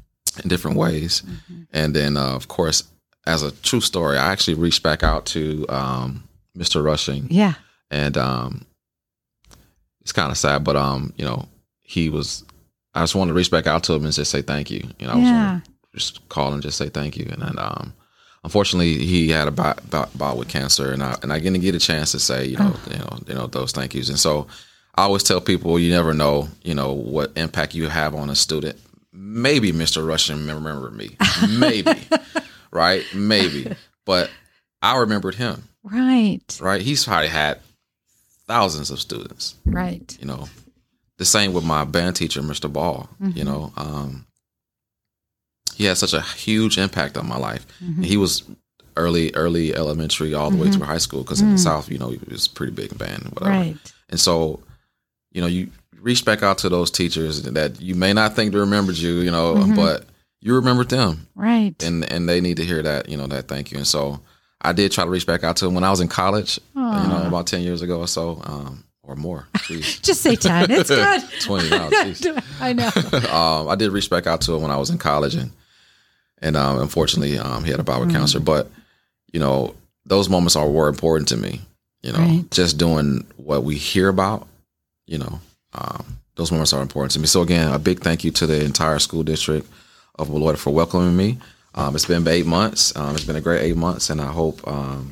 in 0.44 0.50
different 0.50 0.78
ways, 0.78 1.24
and 1.72 1.96
then 1.96 2.18
uh, 2.18 2.36
of 2.36 2.48
course, 2.48 2.84
as 3.26 3.44
a 3.44 3.52
true 3.52 3.82
story, 3.82 4.18
I 4.18 4.32
actually 4.32 4.56
reached 4.56 4.84
back 4.84 5.04
out 5.04 5.26
to 5.28 5.66
um, 5.70 6.24
Mr. 6.58 6.84
Rushing, 6.84 7.28
yeah. 7.30 7.54
and 7.92 8.18
um, 8.18 8.66
it's 10.02 10.12
kind 10.12 10.32
of 10.32 10.38
sad, 10.38 10.64
but 10.64 10.76
um, 10.76 11.14
you 11.18 11.26
know, 11.26 11.48
he 11.82 12.10
was. 12.10 12.44
I 12.96 13.02
just 13.04 13.16
wanted 13.16 13.32
to 13.32 13.36
reach 13.38 13.52
back 13.52 13.68
out 13.68 13.84
to 13.84 13.94
him 13.94 14.04
and 14.04 14.14
just 14.14 14.32
say 14.32 14.42
thank 14.42 14.72
you. 14.72 14.88
You 15.00 15.08
know, 15.08 15.14
I 15.14 15.16
was 15.16 15.26
Yeah. 15.26 15.32
gonna 15.32 15.64
just 15.94 16.28
call 16.30 16.54
and 16.54 16.62
just 16.64 16.78
say 16.78 16.90
thank 16.90 17.16
you, 17.18 17.28
and 17.32 17.42
then 17.42 17.60
um, 17.60 17.94
unfortunately, 18.44 18.98
he 19.06 19.30
had 19.30 19.48
a 19.48 19.52
bout, 19.52 19.90
bout, 19.90 20.38
with 20.38 20.48
cancer, 20.48 20.92
and 20.92 21.02
I 21.04 21.18
and 21.22 21.32
I 21.34 21.40
didn't 21.40 21.62
get 21.62 21.76
a 21.76 21.80
chance 21.80 22.12
to 22.12 22.20
say 22.20 22.46
you 22.46 22.58
know 22.58 22.76
you 22.92 22.98
know 22.98 23.20
you 23.28 23.34
know 23.36 23.48
those 23.48 23.72
thank 23.72 23.94
yous, 23.94 24.10
and 24.10 24.20
so 24.20 24.48
I 24.96 25.04
always 25.04 25.24
tell 25.24 25.42
people 25.42 25.80
you 25.80 25.92
never 25.92 26.14
know 26.14 26.48
you 26.64 26.74
know 26.74 26.94
what 26.94 27.32
impact 27.36 27.76
you 27.76 27.88
have 27.88 28.16
on 28.16 28.30
a 28.30 28.36
student. 28.36 28.78
Maybe 29.12 29.72
Mr. 29.72 30.06
Rushing 30.08 30.46
remembered 30.48 30.94
me, 30.94 31.18
maybe, 31.50 31.92
right, 32.72 33.04
maybe, 33.14 33.74
but 34.06 34.30
I 34.82 34.98
remembered 35.00 35.36
him, 35.36 35.64
Right. 35.84 36.40
right. 36.62 36.82
He's 36.82 37.04
probably 37.06 37.28
had 37.30 37.60
thousands 38.48 38.92
of 38.92 39.00
students, 39.00 39.56
Right. 39.66 40.16
you 40.20 40.28
know. 40.28 40.48
The 41.18 41.26
same 41.26 41.52
with 41.52 41.66
my 41.66 41.84
band 41.84 42.16
teacher, 42.16 42.42
Mr. 42.42 42.72
Ball. 42.72 43.10
Mm-hmm. 43.22 43.38
You 43.38 43.44
know, 43.44 43.74
um, 43.76 44.26
he 45.80 45.86
had 45.86 45.98
such 45.98 46.14
a 46.14 46.20
huge 46.22 46.78
impact 46.78 47.18
on 47.18 47.26
my 47.26 47.38
life. 47.38 47.66
Mm-hmm. 47.82 47.96
And 47.96 48.06
he 48.06 48.18
was 48.18 48.44
early, 48.98 49.34
early 49.34 49.74
elementary, 49.74 50.34
all 50.34 50.52
the 50.52 50.58
way 50.58 50.70
through 50.70 50.86
high 50.86 50.98
school. 50.98 51.24
Because 51.24 51.40
in 51.40 51.54
the 51.54 51.58
South, 51.58 51.90
you 51.90 51.98
know, 51.98 52.12
it 52.12 52.30
was 52.30 52.48
a 52.48 52.50
pretty 52.50 52.74
big 52.74 52.98
band, 52.98 53.24
whatever. 53.30 53.52
Mm-hmm. 53.52 53.70
Right. 53.70 53.94
And 54.10 54.20
so, 54.20 54.60
you 55.32 55.40
know, 55.40 55.48
you 55.48 55.70
reach 56.02 56.26
back 56.26 56.44
out 56.44 56.58
to 56.60 56.70
those 56.70 56.92
teachers 56.92 57.44
that 57.44 57.80
you 57.80 57.96
may 57.96 58.12
not 58.12 58.36
think 58.36 58.52
they 58.52 58.60
remembered 58.60 58.98
you, 58.98 59.22
you 59.22 59.32
know, 59.32 59.56
mm-hmm. 59.56 59.76
but 59.78 60.04
you 60.42 60.54
remembered 60.56 60.90
them, 60.90 61.28
right? 61.34 61.82
And 61.82 62.12
and 62.12 62.28
they 62.28 62.42
need 62.42 62.58
to 62.58 62.66
hear 62.66 62.84
that, 62.84 63.08
you 63.08 63.16
know, 63.16 63.28
that 63.28 63.48
thank 63.48 63.72
you. 63.72 63.78
And 63.78 63.88
so 63.88 64.20
I 64.62 64.74
did 64.74 64.92
try 64.92 65.06
to 65.06 65.10
reach 65.10 65.26
back 65.26 65.46
out 65.46 65.56
to 65.58 65.66
them 65.66 65.76
when 65.76 65.86
I 65.86 65.92
was 65.92 66.02
in 66.02 66.10
college, 66.10 66.60
Aww. 66.76 67.04
you 67.04 67.08
know, 67.08 67.26
about 67.26 67.48
ten 67.48 67.62
years 67.62 67.82
ago 67.82 68.00
or 68.00 68.08
so. 68.08 68.42
Um, 68.44 68.84
or 69.04 69.16
more. 69.16 69.48
Just 69.64 70.22
say 70.22 70.36
10. 70.36 70.70
It's 70.70 70.90
good. 70.90 71.24
20 71.42 71.70
now. 71.70 71.90
I 72.62 72.74
know. 72.74 72.92
um, 73.34 73.68
I 73.68 73.74
did 73.76 73.92
reach 73.92 74.08
back 74.08 74.28
out 74.28 74.42
to 74.42 74.54
him 74.54 74.62
when 74.62 74.70
I 74.70 74.78
was 74.78 74.92
in 74.92 75.00
college 75.00 75.34
and 75.34 75.52
and 76.42 76.56
um, 76.56 76.80
unfortunately 76.80 77.38
um, 77.38 77.64
he 77.64 77.72
had 77.72 77.80
a 77.80 77.84
Bible 77.84 78.06
mm. 78.06 78.12
counselor. 78.12 78.44
But, 78.44 78.70
you 79.32 79.40
know, 79.40 79.76
those 80.06 80.30
moments 80.30 80.56
are 80.56 80.70
were 80.70 80.88
important 80.88 81.28
to 81.30 81.38
me. 81.38 81.62
You 82.02 82.14
know, 82.14 82.20
right. 82.20 82.52
just 82.52 82.78
doing 82.78 83.26
what 83.36 83.64
we 83.64 83.76
hear 83.76 84.08
about, 84.08 84.48
you 85.06 85.18
know, 85.18 85.40
um, 85.74 86.20
those 86.36 86.50
moments 86.50 86.72
are 86.72 86.82
important 86.82 87.12
to 87.12 87.20
me. 87.20 87.26
So 87.28 87.42
again, 87.42 87.74
a 87.74 87.78
big 87.78 88.00
thank 88.00 88.24
you 88.24 88.32
to 88.32 88.48
the 88.48 88.64
entire 88.64 89.00
school 89.00 89.24
district 89.24 89.68
of 90.16 90.30
Beloit 90.32 90.58
for 90.58 90.72
welcoming 90.72 91.18
me. 91.18 91.38
Um, 91.76 91.96
it's 91.96 92.06
been 92.06 92.26
eight 92.28 92.46
months. 92.46 92.96
Um, 92.96 93.16
it's 93.16 93.26
been 93.26 93.36
a 93.36 93.42
great 93.42 93.62
eight 93.62 93.76
months, 93.76 94.10
and 94.10 94.22
I 94.22 94.32
hope 94.32 94.66
um, 94.66 95.12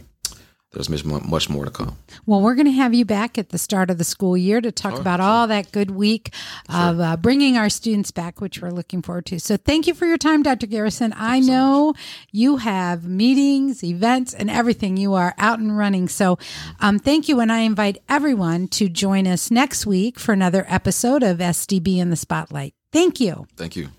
there's 0.78 1.04
much, 1.04 1.24
much 1.24 1.50
more 1.50 1.66
to 1.66 1.72
come. 1.72 1.98
Well, 2.26 2.42
we're 2.42 2.56
going 2.56 2.68
to 2.68 2.72
have 2.72 2.94
you 2.94 3.04
back 3.04 3.38
at 3.38 3.50
the 3.50 3.58
start 3.58 3.90
of 3.90 3.98
the 3.98 4.04
school 4.04 4.38
year 4.38 4.62
to 4.62 4.72
talk 4.72 4.94
oh, 4.94 5.02
about 5.02 5.20
sure. 5.20 5.26
all 5.26 5.48
that 5.48 5.72
good 5.72 5.92
week 5.92 6.34
sure. 6.70 6.80
of 6.80 7.00
uh, 7.00 7.18
bringing 7.18 7.58
our 7.58 7.70
students 7.70 8.12
back, 8.12 8.40
which 8.42 8.62
we're 8.62 8.72
looking 8.72 9.02
forward 9.02 9.26
to. 9.28 9.40
So, 9.40 9.58
thank 9.58 9.88
you 9.88 9.94
for 9.94 10.06
your 10.06 10.18
time, 10.18 10.44
Dr. 10.44 10.68
Garrison. 10.68 11.14
I 11.18 11.40
know 11.40 11.94
you 12.32 12.58
have 12.58 13.06
meetings, 13.06 13.84
events, 13.84 14.34
and 14.34 14.50
everything. 14.50 14.98
You 14.98 15.14
are 15.16 15.34
out 15.38 15.60
and 15.60 15.78
running. 15.78 16.08
So, 16.08 16.38
um, 16.80 17.00
thank 17.00 17.28
you. 17.28 17.40
And 17.40 17.52
I 17.52 17.60
invite 17.60 17.98
everyone 18.08 18.68
to 18.70 18.90
join 18.90 19.28
us 19.28 19.50
next 19.52 19.86
week 19.86 20.20
for 20.20 20.32
another 20.32 20.66
episode 20.68 21.24
of 21.24 21.40
SDB 21.40 21.98
in 21.98 22.10
the 22.10 22.16
Spotlight. 22.16 22.74
Thank 22.92 23.20
you. 23.20 23.48
Thank 23.56 23.76
you. 23.76 23.90